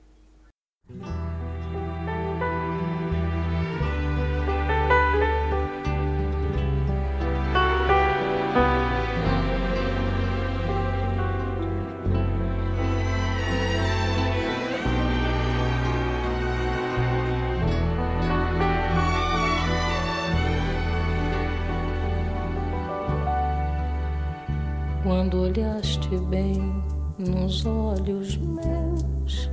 Quando 25.27 25.43
olhaste 25.43 26.15
bem 26.29 26.81
nos 27.19 27.65
olhos 27.65 28.37
meus 28.37 29.51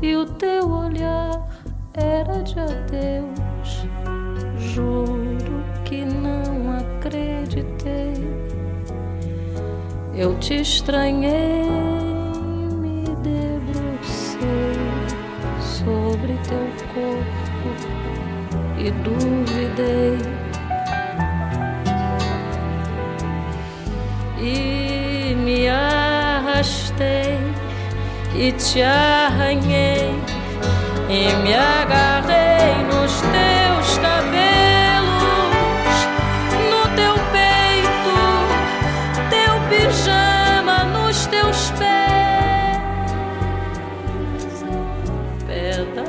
e 0.00 0.14
o 0.14 0.24
teu 0.24 0.70
olhar 0.70 1.44
era 1.94 2.40
de 2.40 2.54
adeus, 2.60 3.84
juro 4.56 5.64
que 5.84 6.04
não 6.04 6.78
acreditei. 6.78 8.14
Eu 10.14 10.38
te 10.38 10.60
estranhei, 10.60 11.64
me 12.78 13.06
debrucei 13.24 14.38
sobre 15.58 16.34
teu 16.46 16.64
corpo 16.94 17.70
e 18.78 18.88
duvidei. 19.02 20.39
E 24.40 25.34
me 25.34 25.68
arrastei 25.68 27.38
e 28.34 28.52
te 28.52 28.82
arranhei 28.82 30.14
e 31.08 31.32
me 31.42 31.54
agarrei 31.54 32.82
nos 32.84 33.20
teus 33.20 33.98
cabelos, 33.98 35.10
no 36.70 36.82
teu 36.96 37.14
peito, 37.32 38.16
teu 39.28 39.60
pijama 39.68 40.84
nos 40.84 41.26
teus 41.26 41.70
pés, 41.72 41.90
pé 45.46 45.84
da 45.94 46.04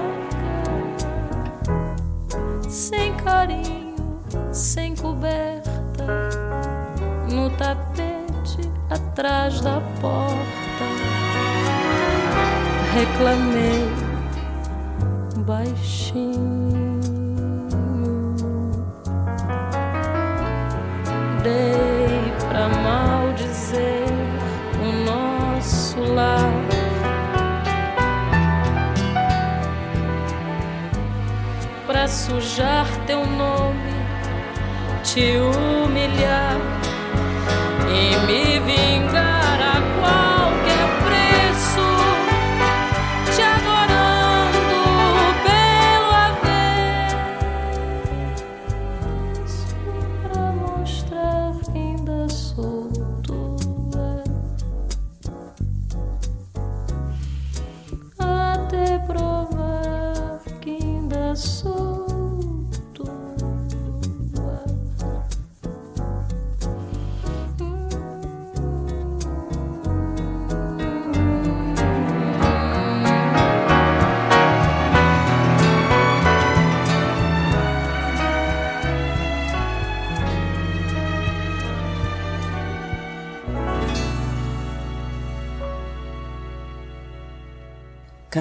sem 2.70 3.14
carinho, 3.16 3.96
sem 4.54 4.96
coberta 4.96 5.72
no 7.30 7.50
tapete 7.52 7.91
atrás 9.22 9.62
da 9.62 9.80
porta. 10.02 10.86
Reclamei 12.92 13.88
baixinho. 15.46 17.00
Dei 21.44 22.34
pra 22.50 22.68
maldizer 22.68 24.08
o 24.82 25.06
nosso 25.06 26.00
lar. 26.14 26.52
Pra 31.86 32.08
sujar 32.08 32.88
teu 33.06 33.24
nome, 33.24 33.94
te 35.04 35.38
humilhar 35.38 36.58
e 37.94 38.18
me 38.28 38.60
vingar 38.60 39.31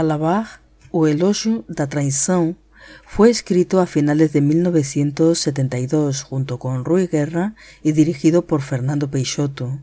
Calabar, 0.00 0.62
O 0.90 1.06
elogio 1.06 1.62
da 1.68 1.86
traição, 1.86 2.56
fue 3.04 3.28
escrito 3.28 3.80
a 3.80 3.86
finales 3.86 4.32
de 4.32 4.40
1972 4.40 6.22
junto 6.22 6.58
con 6.58 6.86
Rui 6.86 7.06
Guerra 7.06 7.54
y 7.82 7.92
dirigido 7.92 8.46
por 8.46 8.62
Fernando 8.62 9.10
Peixoto. 9.10 9.78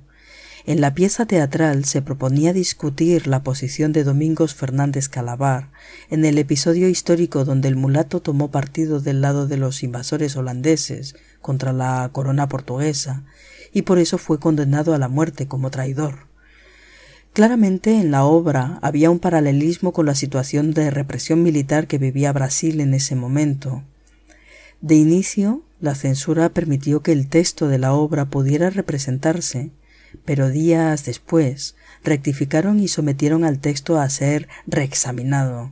En 0.65 0.81
la 0.81 0.95
pieza 0.95 1.27
teatral 1.27 1.85
se 1.85 2.01
proponía 2.01 2.51
discutir 2.51 3.27
la 3.27 3.43
posición 3.43 3.93
de 3.93 4.03
Domingos 4.03 4.55
Fernández 4.55 5.07
Calabar 5.07 5.69
en 6.09 6.25
el 6.25 6.39
episodio 6.39 6.89
histórico 6.89 7.45
donde 7.45 7.67
el 7.67 7.75
mulato 7.75 8.19
tomó 8.19 8.49
partido 8.49 8.99
del 8.99 9.21
lado 9.21 9.45
de 9.45 9.57
los 9.57 9.83
invasores 9.83 10.35
holandeses 10.35 11.15
contra 11.41 11.73
la 11.73 12.09
corona 12.11 12.49
portuguesa 12.49 13.23
y 13.71 13.83
por 13.83 13.99
eso 13.99 14.17
fue 14.17 14.39
condenado 14.39 14.95
a 14.95 14.97
la 14.97 15.09
muerte 15.09 15.47
como 15.47 15.69
traidor. 15.69 16.26
Claramente 17.37 17.99
en 17.99 18.09
la 18.09 18.25
obra 18.25 18.79
había 18.81 19.11
un 19.11 19.19
paralelismo 19.19 19.93
con 19.93 20.07
la 20.07 20.15
situación 20.15 20.73
de 20.73 20.89
represión 20.89 21.43
militar 21.43 21.85
que 21.85 21.99
vivía 21.99 22.33
Brasil 22.33 22.81
en 22.81 22.95
ese 22.95 23.15
momento. 23.15 23.83
De 24.81 24.95
inicio, 24.95 25.61
la 25.79 25.93
censura 25.93 26.49
permitió 26.49 27.03
que 27.03 27.11
el 27.11 27.27
texto 27.27 27.67
de 27.67 27.77
la 27.77 27.93
obra 27.93 28.31
pudiera 28.31 28.71
representarse, 28.71 29.69
pero 30.25 30.49
días 30.49 31.05
después 31.05 31.75
rectificaron 32.03 32.79
y 32.79 32.87
sometieron 32.87 33.45
al 33.45 33.59
texto 33.59 33.99
a 33.99 34.09
ser 34.09 34.47
reexaminado. 34.65 35.71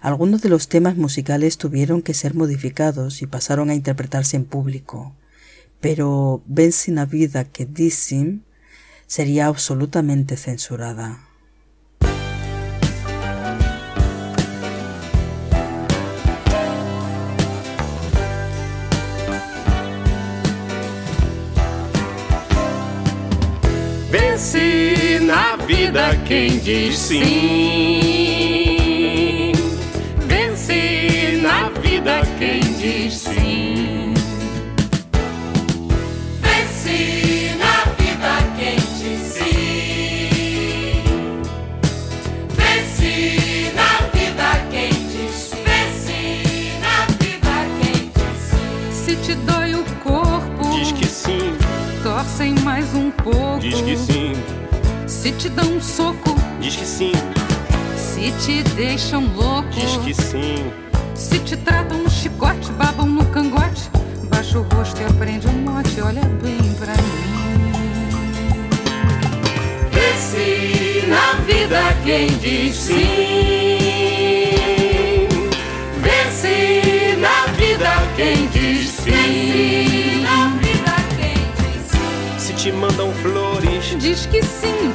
Algunos 0.00 0.40
de 0.40 0.50
los 0.50 0.68
temas 0.68 0.96
musicales 0.96 1.58
tuvieron 1.58 2.00
que 2.00 2.14
ser 2.14 2.34
modificados 2.34 3.22
y 3.22 3.26
pasaron 3.26 3.70
a 3.70 3.74
interpretarse 3.74 4.36
en 4.36 4.44
público, 4.44 5.16
pero 5.80 6.44
Ven 6.46 6.70
sin 6.70 7.00
a 7.00 7.06
vida 7.06 7.42
que 7.42 7.66
dicen 7.66 8.45
sería 9.06 9.46
absolutamente 9.46 10.36
censurada. 10.36 11.20
Vence 24.10 25.20
na 25.22 25.56
vida 25.56 26.16
quem 26.26 26.58
diz 26.58 26.98
sim. 26.98 27.22
Vence 30.26 31.40
na 31.42 31.70
vida 31.80 32.22
quem 32.38 32.60
diz 32.60 33.14
sim. 33.14 33.45
Pouco. 53.32 53.58
diz 53.58 53.80
que 53.80 53.96
sim, 53.96 54.32
Se 55.06 55.32
te 55.32 55.48
dão 55.48 55.64
um 55.76 55.80
soco, 55.80 56.36
diz 56.60 56.76
que 56.76 56.84
sim, 56.84 57.12
se 57.96 58.30
te 58.44 58.62
deixam 58.74 59.24
louco. 59.34 59.68
diz 59.70 59.96
que 59.98 60.14
sim. 60.14 60.70
Se 61.14 61.38
te 61.38 61.56
tratam 61.56 61.98
no 61.98 62.10
chicote, 62.10 62.70
babam 62.72 63.06
no 63.06 63.24
cangote. 63.26 63.90
Baixa 64.30 64.58
o 64.58 64.62
rosto 64.62 65.00
e 65.00 65.04
aprende 65.04 65.48
um 65.48 65.52
mote, 65.52 66.00
olha 66.00 66.20
bem 66.42 66.58
pra 66.78 66.92
mim. 66.92 67.36
Vence 69.92 71.04
na 71.08 71.32
vida 71.44 71.80
quem 72.04 72.26
diz 72.38 72.76
sim. 72.76 72.96
Vence 76.02 77.16
na 77.18 77.46
vida 77.52 77.90
quem 78.16 78.46
diz 78.48 78.90
sim. 78.90 79.05
Te 82.66 82.72
mandam 82.72 83.12
flores, 83.22 83.94
Diz 83.96 84.26
que 84.26 84.42
sim, 84.42 84.92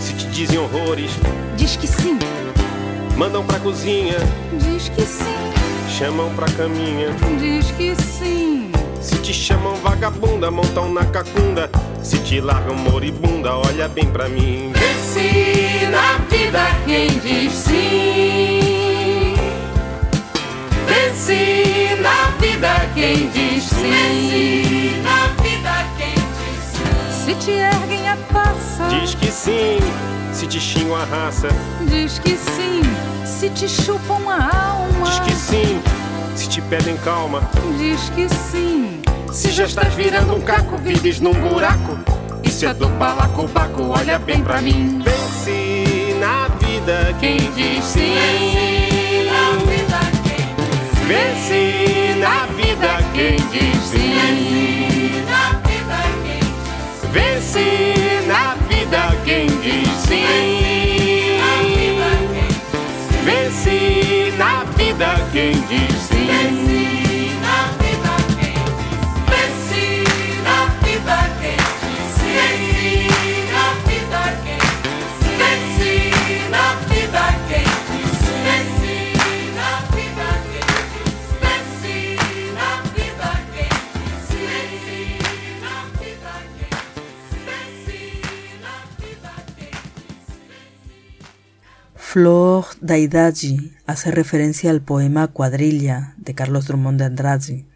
se 0.00 0.14
te 0.14 0.26
dizem 0.28 0.58
horrores, 0.58 1.10
diz 1.54 1.76
que 1.76 1.86
sim, 1.86 2.18
mandam 3.14 3.44
pra 3.44 3.58
cozinha, 3.58 4.16
diz 4.54 4.88
que 4.88 5.02
sim, 5.02 5.52
chamam 5.86 6.30
pra 6.34 6.46
caminha. 6.52 7.08
diz 7.38 7.70
que 7.72 7.94
sim. 7.96 8.72
Se 9.02 9.16
te 9.16 9.34
chamam 9.34 9.74
vagabunda, 9.76 10.50
montam 10.50 10.90
na 10.94 11.04
cacunda. 11.04 11.70
Se 12.02 12.16
te 12.20 12.40
largam 12.40 12.76
moribunda, 12.76 13.54
olha 13.54 13.86
bem 13.86 14.06
pra 14.06 14.26
mim. 14.26 14.72
Vence 14.74 15.86
na 15.90 16.16
vida 16.30 16.70
quem 16.86 17.08
diz 17.18 17.52
sim. 17.52 19.34
Vence 20.86 21.96
na 22.00 22.30
vida 22.40 22.88
quem 22.94 23.28
diz 23.28 23.64
sim. 23.64 23.90
Na 23.90 25.26
vida 25.26 25.36
quem 25.36 25.40
diz 25.40 25.44
sim. 25.44 25.49
Se 27.30 27.36
te 27.36 27.50
erguem 27.52 28.08
a 28.08 28.16
taça, 28.32 28.88
Diz 28.88 29.14
que 29.14 29.30
sim, 29.30 29.78
se 30.32 30.48
te 30.48 30.58
xingam 30.58 30.96
a 30.96 31.04
raça. 31.04 31.46
diz 31.88 32.18
que 32.18 32.36
sim. 32.36 32.82
Se 33.24 33.48
te 33.50 33.68
chupam 33.68 34.28
a 34.28 34.50
alma, 34.72 35.06
Diz 35.06 35.20
que 35.20 35.32
sim, 35.36 35.80
se 36.34 36.48
te 36.48 36.60
pedem 36.62 36.96
calma. 36.96 37.40
diz 37.78 38.10
que 38.16 38.28
sim. 38.28 39.00
Se 39.30 39.52
já 39.52 39.64
estás 39.66 39.94
virando 39.94 40.34
um 40.34 40.40
caco, 40.40 40.76
vives 40.78 41.20
num 41.20 41.32
buraco. 41.32 42.00
Isso 42.42 42.66
é 42.66 42.74
do 42.74 42.88
balacobaco, 42.88 43.80
olha 43.96 44.18
bem 44.18 44.42
pra 44.42 44.60
mim. 44.60 45.00
Vence 45.04 46.16
na 46.18 46.48
vida 46.58 47.14
quem 47.20 47.36
diz 47.52 47.84
sim. 47.84 48.16
Na 49.26 49.52
vida 49.70 50.00
quem 50.24 50.46
diz 50.56 50.96
sim. 50.96 51.06
Vence 51.06 52.16
na 52.18 52.46
vida 52.56 52.98
quem 53.14 53.36
diz 53.52 53.84
sim. 53.84 54.79
Vence 57.52 58.22
na 58.28 58.54
vida 58.68 59.12
quem 59.24 59.46
diz 59.48 59.88
sim. 60.06 60.24
Vence 63.24 64.32
na 64.38 64.62
vida 64.76 65.16
quem 65.32 65.52
diz 65.62 66.00
sim. 66.02 66.09
Flor 92.12 92.64
da 92.80 92.98
Idade 92.98 93.70
hace 93.86 94.10
referencia 94.10 94.72
al 94.72 94.80
poema 94.80 95.28
Cuadrilla 95.28 96.14
de 96.16 96.34
Carlos 96.34 96.66
Drummond 96.66 96.98
de 96.98 97.04
Andrade. 97.04 97.66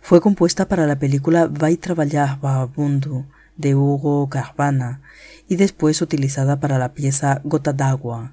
Fue 0.00 0.22
compuesta 0.22 0.68
para 0.68 0.86
la 0.86 0.98
película 0.98 1.48
Vai 1.48 1.76
trabalhar 1.76 2.40
vagabundo 2.40 3.26
de 3.58 3.74
Hugo 3.74 4.26
Carvana 4.30 5.02
y 5.50 5.56
después 5.56 6.00
utilizada 6.00 6.60
para 6.60 6.78
la 6.78 6.94
pieza 6.94 7.42
Gota 7.44 7.74
d'agua. 7.74 8.32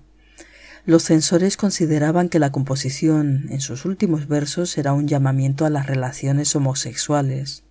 Los 0.85 1.03
censores 1.03 1.57
consideraban 1.57 2.29
que 2.29 2.39
la 2.39 2.53
composición 2.53 3.47
en 3.49 3.59
sus 3.59 3.83
últimos 3.83 4.29
versos 4.29 4.77
era 4.77 4.93
un 4.93 5.05
llamamiento 5.05 5.65
a 5.65 5.69
las 5.69 5.85
relaciones 5.85 6.55
homosexuales. 6.55 7.63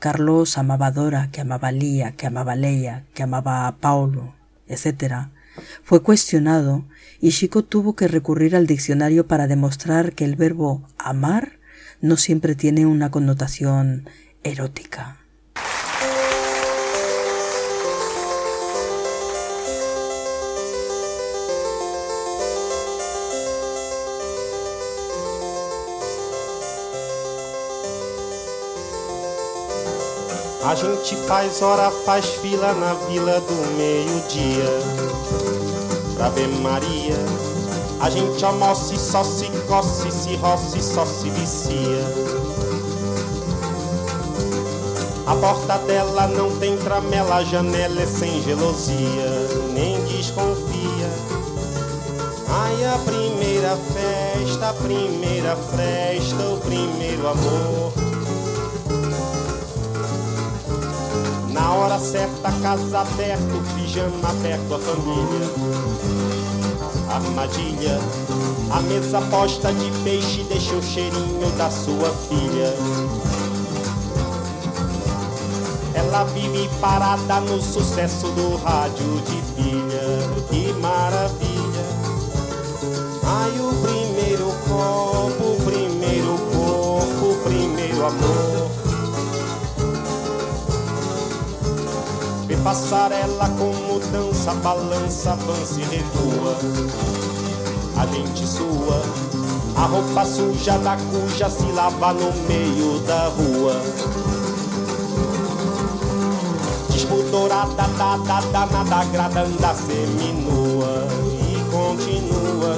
Carlos 0.00 0.58
amaba 0.58 0.86
a 0.86 0.90
Dora, 0.90 1.28
que 1.30 1.42
amaba 1.42 1.68
a 1.68 1.72
Lía, 1.72 2.10
que 2.16 2.26
amaba 2.26 2.54
a 2.54 2.56
Leia, 2.56 3.04
que 3.14 3.22
amaba 3.22 3.68
a 3.68 3.76
Paulo, 3.76 4.34
etc. 4.66 5.28
Fue 5.82 6.02
cuestionado 6.02 6.84
y 7.20 7.30
Chico 7.30 7.64
tuvo 7.64 7.94
que 7.94 8.08
recurrir 8.08 8.56
al 8.56 8.66
diccionario 8.66 9.26
para 9.26 9.46
demostrar 9.46 10.14
que 10.14 10.24
el 10.24 10.36
verbo 10.36 10.86
amar 10.98 11.60
no 12.00 12.16
siempre 12.16 12.54
tiene 12.54 12.86
una 12.86 13.10
connotación 13.10 14.08
erótica. 14.42 15.21
A 30.64 30.76
gente 30.76 31.16
faz 31.26 31.60
hora, 31.60 31.90
faz 31.90 32.24
fila 32.24 32.72
na 32.74 32.94
vila 33.08 33.40
do 33.40 33.76
meio-dia. 33.76 34.70
Pra 36.16 36.28
ver 36.28 36.46
Maria 36.46 37.16
A 38.00 38.08
gente 38.08 38.44
almoça 38.44 38.94
e 38.94 38.98
só 38.98 39.24
se 39.24 39.46
coce, 39.66 40.08
se 40.12 40.36
roça 40.36 40.78
e 40.78 40.82
só 40.82 41.04
se 41.04 41.28
vicia. 41.30 42.04
A 45.26 45.34
porta 45.34 45.78
dela 45.78 46.28
não 46.28 46.56
tem 46.58 46.76
tramela, 46.76 47.36
a 47.36 47.44
janela 47.44 48.00
é 48.00 48.06
sem 48.06 48.40
gelosia 48.42 49.48
Nem 49.74 50.00
desconfia. 50.04 51.10
Ai, 52.48 52.84
a 52.84 52.98
primeira 52.98 53.76
festa, 53.76 54.68
a 54.68 54.74
primeira 54.74 55.56
festa, 55.56 56.42
o 56.44 56.58
primeiro 56.58 57.26
amor. 57.26 58.11
Na 61.62 61.70
hora 61.74 61.96
certa, 61.96 62.50
casa 62.60 62.98
aberta, 62.98 63.44
pijama 63.76 64.30
aberto, 64.30 64.74
a 64.74 64.78
família. 64.80 65.46
Armadilha, 67.08 68.00
a 68.68 68.80
mesa 68.80 69.20
posta 69.30 69.72
de 69.72 69.88
peixe 70.02 70.42
deixa 70.48 70.74
o 70.74 70.82
cheirinho 70.82 71.48
da 71.56 71.70
sua 71.70 72.10
filha. 72.28 72.74
Ela 75.94 76.24
vive 76.34 76.68
parada 76.80 77.38
no 77.42 77.62
sucesso 77.62 78.26
do 78.32 78.56
rádio 78.56 79.22
de 79.22 79.40
pilha. 79.54 80.02
Que 80.50 80.72
maravilha! 80.80 81.86
Ai, 83.22 83.52
o 83.60 83.72
primeiro 83.82 84.52
copo, 84.68 85.44
o 85.44 85.60
primeiro 85.64 86.38
corpo, 86.52 87.24
o 87.24 87.40
primeiro 87.44 88.04
amor. 88.04 88.51
Passarela 92.62 93.48
como 93.58 94.00
dança, 94.12 94.54
balança, 94.54 95.32
avança 95.32 95.80
e 95.80 95.84
recua. 95.84 96.56
A 97.96 98.06
gente 98.06 98.46
sua, 98.46 99.02
a 99.76 99.86
roupa 99.86 100.24
suja 100.24 100.78
da 100.78 100.96
cuja 100.96 101.50
se 101.50 101.66
lava 101.72 102.12
no 102.12 102.32
meio 102.46 103.00
da 103.00 103.28
rua. 103.28 103.82
Dourada, 107.30 107.88
da, 107.96 108.16
da, 108.18 108.40
danada, 108.40 108.96
agradando 108.96 109.56
seminua 109.86 111.08
e 111.30 111.70
continua. 111.70 112.76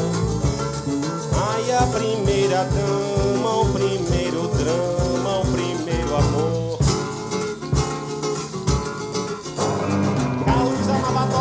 Ai, 1.32 1.72
a 1.72 1.82
primeira 1.88 2.64
dama, 2.64 3.62
o 3.62 3.66
primeiro 3.72 4.46
drama, 4.56 4.93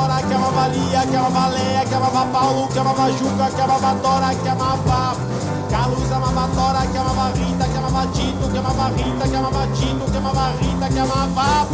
Calusa, 0.03 0.19
amava 0.19 0.27
que 0.27 0.33
amava 0.33 0.67
Lia, 0.67 1.01
que 1.07 1.15
amava 1.15 1.47
Leia, 1.47 1.85
que 1.85 1.95
amava 1.95 2.25
Paulo, 2.25 2.67
que 2.67 2.79
amava 2.79 3.11
Juca, 3.11 3.49
que 3.51 3.61
amava 3.61 3.93
Dora, 3.95 4.35
que 4.35 4.49
amava 4.49 5.15
Carlos 5.69 6.11
amava 6.11 6.47
Dora, 6.47 6.87
que 6.87 6.97
amava 6.97 7.31
Rita, 7.31 7.65
que 7.65 7.77
amava 7.77 8.07
Tito, 8.07 8.49
que 8.49 8.57
amava 8.57 8.89
Rita, 8.89 9.27
que 9.27 9.35
amava 9.35 9.67
Tito, 9.67 10.11
que 10.11 10.17
amava 10.17 10.51
Rita, 10.59 10.89
que 10.89 10.99
amava 10.99 11.67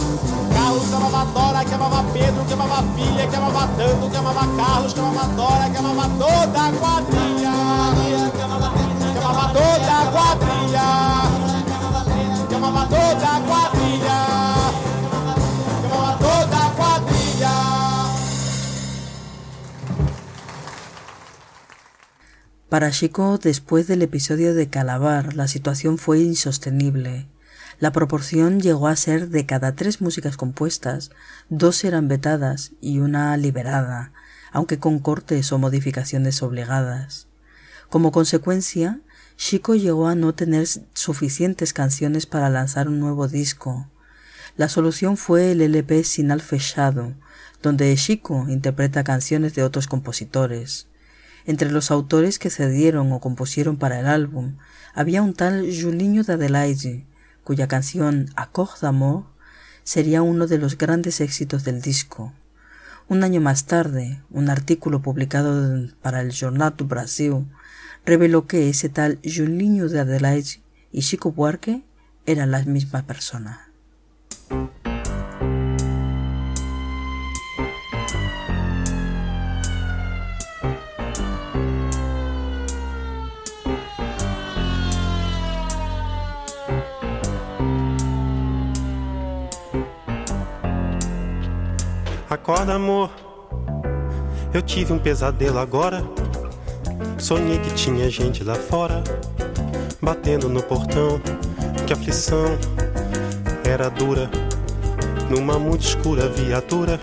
Carlos 0.53 0.93
amava 0.93 1.25
Dora, 1.25 1.65
que 1.65 1.73
amava 1.73 2.03
Pedro, 2.13 2.45
que 2.45 2.53
amava 2.53 2.83
filha, 2.95 3.27
que 3.27 3.35
amava 3.35 3.69
tanto, 3.75 4.09
que 4.09 4.17
amava 4.17 4.47
Carlos, 4.55 4.93
que 4.93 4.99
amava 4.99 5.27
Dora, 5.33 5.69
que 5.69 5.77
amava 5.77 6.09
toda 6.17 6.59
a 6.59 6.71
quadrilha, 6.73 8.28
Para 22.69 22.91
Chico, 22.91 23.39
después 23.39 23.87
del 23.87 24.03
episodio 24.03 24.53
de 24.53 24.69
Calabar, 24.69 25.33
la 25.33 25.47
situación 25.47 25.97
fue 25.97 26.19
insostenible. 26.19 27.27
La 27.79 27.91
proporción 27.91 28.59
llegó 28.59 28.87
a 28.87 28.95
ser 28.95 29.29
de 29.29 29.47
cada 29.47 29.73
tres 29.73 30.01
músicas 30.01 30.37
compuestas, 30.37 31.09
dos 31.49 31.83
eran 31.83 32.07
vetadas 32.07 32.73
y 32.79 32.99
una 32.99 33.35
liberada, 33.37 34.11
aunque 34.51 34.77
con 34.77 34.99
cortes 34.99 35.51
o 35.51 35.57
modificaciones 35.57 36.43
obligadas. 36.43 37.27
Como 37.89 38.11
consecuencia, 38.11 39.01
Chico 39.35 39.73
llegó 39.73 40.07
a 40.07 40.13
no 40.13 40.35
tener 40.35 40.67
suficientes 40.93 41.73
canciones 41.73 42.27
para 42.27 42.51
lanzar 42.51 42.87
un 42.87 42.99
nuevo 42.99 43.27
disco. 43.27 43.89
La 44.57 44.69
solución 44.69 45.17
fue 45.17 45.53
el 45.53 45.61
LP 45.61 46.03
Sinal 46.03 46.41
Fechado, 46.41 47.15
donde 47.63 47.95
Chico 47.95 48.45
interpreta 48.47 49.03
canciones 49.03 49.55
de 49.55 49.63
otros 49.63 49.87
compositores. 49.87 50.88
Entre 51.49 51.71
los 51.71 51.89
autores 51.89 52.37
que 52.37 52.51
cedieron 52.51 53.11
o 53.11 53.19
compusieron 53.19 53.77
para 53.77 53.99
el 53.99 54.05
álbum 54.05 54.57
había 54.93 55.23
un 55.23 55.33
tal 55.33 55.65
Julinho 55.65 56.23
de 56.23 56.33
Adelaide, 56.33 57.07
cuya 57.43 57.67
canción 57.67 58.29
Accord 58.35 58.79
d'amour 58.79 59.23
sería 59.83 60.21
uno 60.21 60.45
de 60.45 60.59
los 60.59 60.77
grandes 60.77 61.21
éxitos 61.21 61.63
del 61.63 61.81
disco. 61.81 62.33
Un 63.07 63.23
año 63.23 63.41
más 63.41 63.65
tarde, 63.65 64.21
un 64.29 64.51
artículo 64.51 65.01
publicado 65.01 65.89
para 66.03 66.21
el 66.21 66.39
Jornal 66.39 66.75
do 66.77 66.85
Brasil 66.85 67.47
reveló 68.05 68.45
que 68.45 68.69
ese 68.69 68.89
tal 68.89 69.17
Julinho 69.25 69.89
de 69.89 70.01
Adelaide 70.01 70.61
y 70.91 71.01
Chico 71.01 71.31
Buarque 71.31 71.81
eran 72.27 72.51
la 72.51 72.61
misma 72.61 73.07
persona. 73.07 73.71
Acorda, 92.41 92.73
amor. 92.75 93.11
Eu 94.53 94.61
tive 94.61 94.93
um 94.93 94.97
pesadelo 94.97 95.59
agora. 95.59 96.01
Sonhei 97.17 97.59
que 97.59 97.71
tinha 97.73 98.09
gente 98.09 98.45
lá 98.45 98.55
fora, 98.55 99.03
batendo 100.01 100.47
no 100.47 100.63
portão. 100.63 101.21
Que 101.85 101.91
aflição 101.91 102.57
era 103.65 103.89
dura. 103.89 104.31
Numa 105.29 105.59
muito 105.59 105.81
escura 105.81 106.29
viatura. 106.29 106.99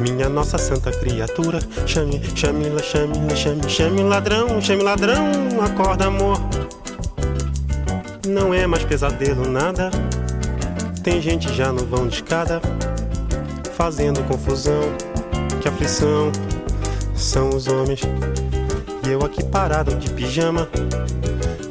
Minha 0.00 0.28
nossa 0.28 0.56
santa 0.56 0.92
criatura. 0.92 1.58
Chame, 1.84 2.22
chame, 2.34 2.64
chame, 2.80 3.36
chame, 3.36 3.68
chame 3.68 4.02
ladrão, 4.04 4.62
chame 4.62 4.84
ladrão. 4.84 5.26
Acorda, 5.60 6.06
amor. 6.06 6.40
Não 8.26 8.54
é 8.54 8.68
mais 8.68 8.84
pesadelo 8.84 9.46
nada. 9.50 9.90
Tem 11.02 11.20
gente 11.20 11.52
já 11.52 11.72
no 11.72 11.84
vão 11.84 12.06
de 12.06 12.14
escada 12.14 12.62
fazendo 13.78 14.24
confusão. 14.24 14.80
Que 15.62 15.68
aflição 15.68 16.32
são 17.14 17.50
os 17.50 17.68
homens. 17.68 18.00
E 19.06 19.10
eu 19.10 19.24
aqui 19.24 19.42
parado 19.44 19.94
de 19.94 20.10
pijama. 20.10 20.68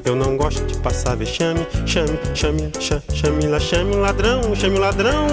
Eu 0.06 0.16
não 0.16 0.38
gosto 0.38 0.66
de 0.66 0.80
passar 0.80 1.18
vexame. 1.18 1.68
Chame, 1.86 2.18
chame, 2.34 2.72
chame, 2.80 3.04
chame, 3.14 3.48
lá, 3.48 3.60
chame 3.60 3.96
ladrão, 3.98 4.56
chame 4.56 4.80
ladrão. 4.80 5.28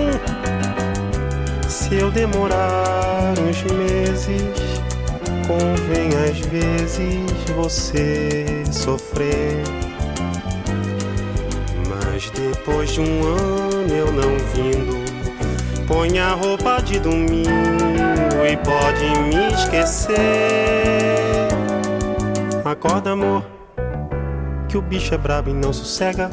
Se 1.69 1.95
eu 1.95 2.11
demorar 2.11 3.35
uns 3.39 3.63
meses, 3.73 4.43
convém 5.47 6.09
às 6.29 6.41
vezes 6.41 7.51
você 7.55 8.65
sofrer. 8.73 9.63
Mas 11.89 12.31
depois 12.31 12.91
de 12.91 13.01
um 13.01 13.23
ano 13.23 13.95
eu 13.95 14.13
não 14.13 14.37
vindo 14.53 15.04
Põe 15.87 16.19
a 16.19 16.33
roupa 16.33 16.81
de 16.81 16.99
domingo 16.99 17.51
e 18.51 18.57
pode 18.57 19.05
me 19.29 19.53
esquecer. 19.53 20.17
Acorda, 22.65 23.11
amor, 23.11 23.45
que 24.69 24.79
o 24.79 24.83
bicho 24.83 25.15
é 25.15 25.19
brabo 25.19 25.51
e 25.51 25.53
não 25.53 25.73
sossega. 25.73 26.31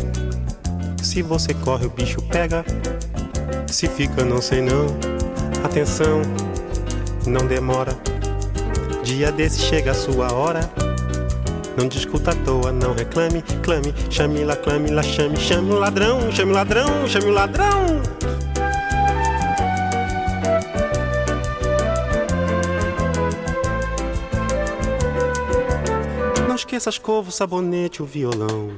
Se 1.03 1.21
você 1.21 1.53
corre, 1.53 1.85
o 1.85 1.89
bicho 1.89 2.21
pega. 2.21 2.63
Se 3.67 3.87
fica, 3.87 4.23
não 4.23 4.41
sei 4.41 4.61
não. 4.61 4.85
Atenção, 5.65 6.21
não 7.27 7.45
demora. 7.45 7.91
Dia 9.03 9.33
desse 9.33 9.59
chega 9.59 9.91
a 9.91 9.95
sua 9.95 10.31
hora. 10.31 10.61
Não 11.77 11.87
discuta 11.87 12.31
à 12.31 12.35
toa, 12.35 12.71
não 12.71 12.93
reclame, 12.93 13.41
clame, 13.63 13.93
chame 14.09 14.43
lá, 14.43 14.55
clame 14.55 14.91
lá, 14.91 15.03
chame, 15.03 15.35
chame 15.37 15.71
o 15.71 15.79
ladrão, 15.79 16.31
chame 16.31 16.51
o 16.51 16.55
ladrão, 16.55 17.07
chame 17.07 17.25
o 17.25 17.33
ladrão. 17.33 18.01
Esqueça 26.71 26.89
a 26.89 26.91
escova, 26.91 27.27
o 27.27 27.31
sabonete, 27.33 28.01
o 28.01 28.05
violão. 28.05 28.69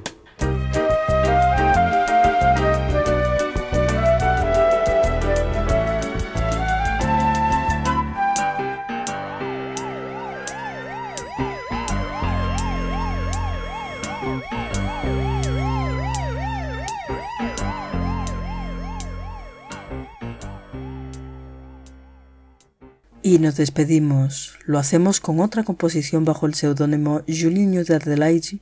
Y 23.34 23.40
nos 23.40 23.58
despedimos. 23.58 24.54
Lo 24.68 24.78
hacemos 24.78 25.20
con 25.20 25.40
otra 25.40 25.64
composición 25.64 26.24
bajo 26.24 26.46
el 26.46 26.54
seudónimo 26.54 27.24
Julinho 27.28 27.84
de 27.84 27.96
Adelaide, 27.96 28.60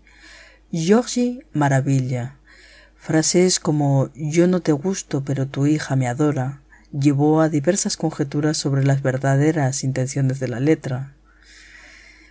Georgie 0.72 1.46
Maravilla. 1.52 2.38
Frases 2.96 3.60
como 3.60 4.10
Yo 4.16 4.48
no 4.48 4.62
te 4.62 4.72
gusto, 4.72 5.26
pero 5.26 5.46
tu 5.46 5.68
hija 5.68 5.98
me 5.98 6.08
adora, 6.08 6.62
llevó 6.98 7.42
a 7.42 7.50
diversas 7.50 7.98
conjeturas 7.98 8.56
sobre 8.56 8.86
las 8.86 9.02
verdaderas 9.02 9.84
intenciones 9.84 10.40
de 10.40 10.48
la 10.48 10.62
letra. 10.62 11.18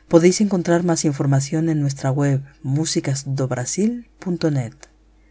Podéis 0.09 0.41
encontrar 0.41 0.83
más 0.83 1.05
información 1.05 1.69
en 1.69 1.83
nuestra 1.83 2.11
web 2.11 2.43
musicasdobrasil.net. 2.63 4.77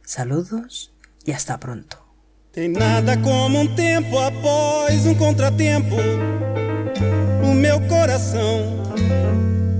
Saludos 0.03 0.93
y 1.25 1.31
hasta 1.31 1.59
pronto. 1.59 2.05
Tem 2.51 2.71
nada 2.71 3.15
como 3.17 3.61
um 3.61 3.61
um 3.61 3.67
no 7.41 7.53
meu 7.53 7.79
coração. 7.81 8.79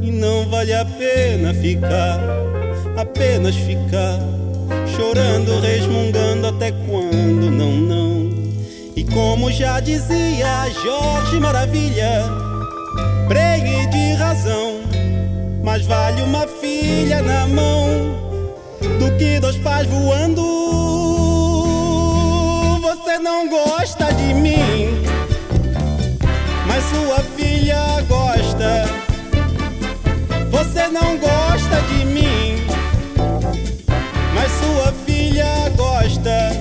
E 0.02 0.12
não 0.12 0.50
vale 0.50 0.74
a 0.74 0.86
pena 0.86 1.54
ficar, 1.54 2.20
apenas 2.98 3.56
ficar, 3.56 4.20
chorando, 4.96 5.60
resmungando 5.60 6.48
até 6.48 6.72
quando 6.72 7.52
não, 7.52 7.72
não. 7.72 8.30
E 8.96 9.04
como 9.04 9.52
já 9.52 9.80
dizia 9.80 10.70
Jorge 10.84 11.40
Maravilha, 11.40 12.24
pregue 13.28 13.88
de 13.88 14.14
razão, 14.14 14.82
mas 15.64 15.86
vale 15.86 16.22
uma 16.22 16.48
filha 16.48 17.22
na 17.22 17.48
mão 17.48 18.20
do 19.00 19.18
que 19.18 19.40
dois 19.40 19.58
pais 19.58 19.88
voando. 19.88 20.42
Você 22.82 23.18
não 23.20 23.48
gosta 23.48 24.12
de 24.14 24.34
mim, 24.34 24.89
sua 26.90 27.20
filha 27.38 28.02
gosta. 28.08 28.86
Você 30.50 30.88
não 30.88 31.18
gosta 31.18 31.82
de 31.90 32.06
mim, 32.06 32.66
mas 34.34 34.52
sua 34.52 34.92
filha 35.06 35.70
gosta. 35.76 36.52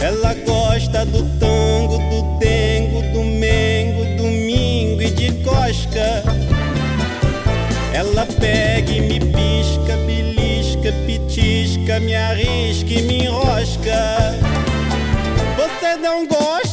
Ela 0.00 0.34
gosta 0.46 1.04
do 1.06 1.22
tango, 1.40 1.98
do 1.98 2.38
dengo, 2.38 3.02
do 3.12 3.24
mengo, 3.24 4.04
domingo 4.16 5.02
e 5.02 5.10
de 5.10 5.32
cosca. 5.44 6.22
Ela 7.92 8.26
pega 8.26 8.92
e 8.92 9.00
me 9.00 9.18
pisca, 9.18 9.96
belisca, 10.06 10.92
pitisca, 11.06 11.98
me 12.00 12.14
arrisca 12.14 12.92
e 12.92 13.02
me 13.02 13.24
enrosca. 13.24 14.36
Você 15.56 15.96
não 15.96 16.26
gosta 16.26 16.65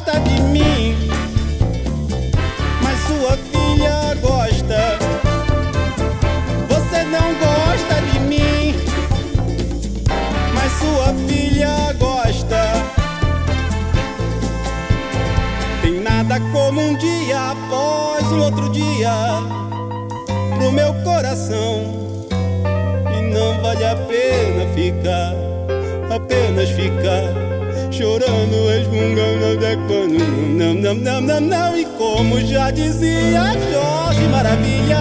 filha 11.28 11.94
gosta. 11.98 12.74
Tem 15.82 16.00
nada 16.00 16.40
como 16.52 16.82
um 16.82 16.96
dia 16.96 17.52
após 17.52 18.32
o 18.32 18.40
outro 18.40 18.70
dia 18.70 19.12
pro 20.58 20.72
meu 20.72 20.94
coração. 21.04 21.84
E 23.18 23.22
não 23.34 23.62
vale 23.62 23.86
a 23.86 23.96
pena 23.96 24.66
ficar, 24.74 25.34
apenas 26.14 26.70
ficar 26.70 27.44
chorando, 27.92 28.68
resmungando 28.70 29.58
até 29.58 29.76
quando 29.88 30.34
não, 30.54 30.74
não, 30.74 30.94
não, 30.96 31.22
não, 31.22 31.42
não. 31.42 31.78
E 31.78 31.86
como 31.86 32.40
já 32.42 32.72
dizia 32.72 33.54
Jorge 33.72 34.28
Maravilha, 34.30 35.00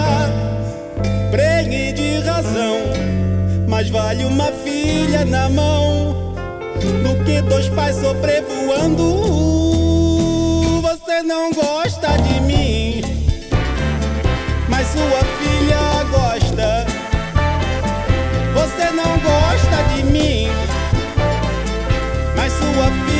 mas 3.83 3.89
vale 3.89 4.23
uma 4.23 4.45
filha 4.45 5.25
na 5.25 5.49
mão 5.49 6.15
do 7.03 7.21
que 7.25 7.41
dois 7.41 7.67
pais 7.67 7.97
sobrevoando. 7.97 9.03
Você 10.81 11.21
não 11.21 11.51
gosta 11.51 12.17
de 12.19 12.39
mim, 12.41 13.01
mas 14.69 14.87
sua 14.87 15.19
filha 15.37 16.03
gosta. 16.11 16.85
Você 18.53 18.89
não 18.91 19.17
gosta 19.19 19.83
de 19.95 20.03
mim, 20.03 20.47
mas 22.37 22.53
sua 22.53 22.85
filha 22.85 23.12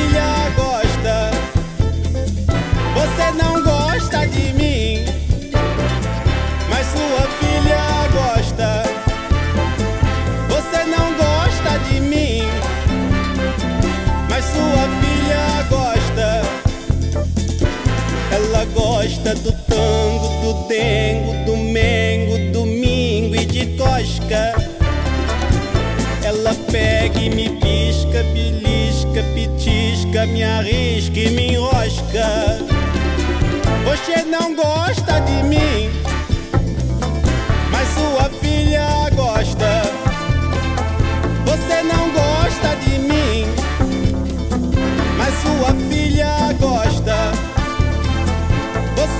gosta 19.14 19.34
do 19.36 19.52
tango, 19.52 20.28
do 20.42 20.68
dengo, 20.68 21.44
do 21.44 21.56
mengo, 21.56 22.52
domingo 22.52 23.36
e 23.36 23.46
de 23.46 23.66
cosca. 23.76 24.54
Ela 26.24 26.54
pega 26.70 27.20
e 27.20 27.30
me 27.30 27.50
pisca, 27.60 28.24
belisca, 28.32 29.22
pitisca, 29.34 30.26
me 30.26 30.42
arrisca 30.42 31.18
e 31.18 31.30
me 31.30 31.52
enrosca. 31.52 32.58
Você 33.84 34.24
não 34.24 34.56
gosta 34.56 35.20
de 35.20 35.42
mim, 35.44 35.90
mas 37.70 37.88
sua 37.90 38.30
filha 38.40 38.84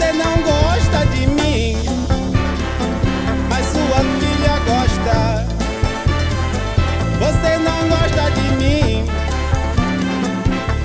Você 0.05 0.13
não 0.13 0.37
gosta 0.43 1.07
de 1.15 1.27
mim, 1.29 1.79
mas 3.49 3.65
sua 3.65 4.01
filha 4.21 4.59
gosta. 4.67 5.47
Você 7.21 7.57
não 7.57 7.89
gosta 7.89 8.31
de 8.33 8.49
mim, 8.57 9.05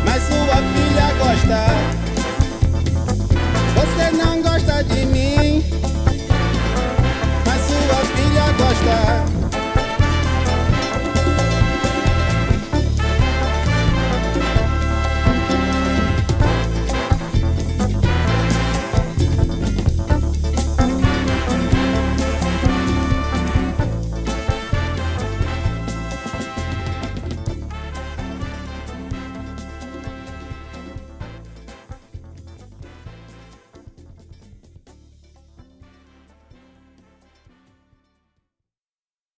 mas 0.05 0.24
sua 0.24 0.55
filha 0.72 1.11
gosta. 1.20 1.65
Você 3.76 4.11
não 4.15 4.41
gosta. 4.41 4.59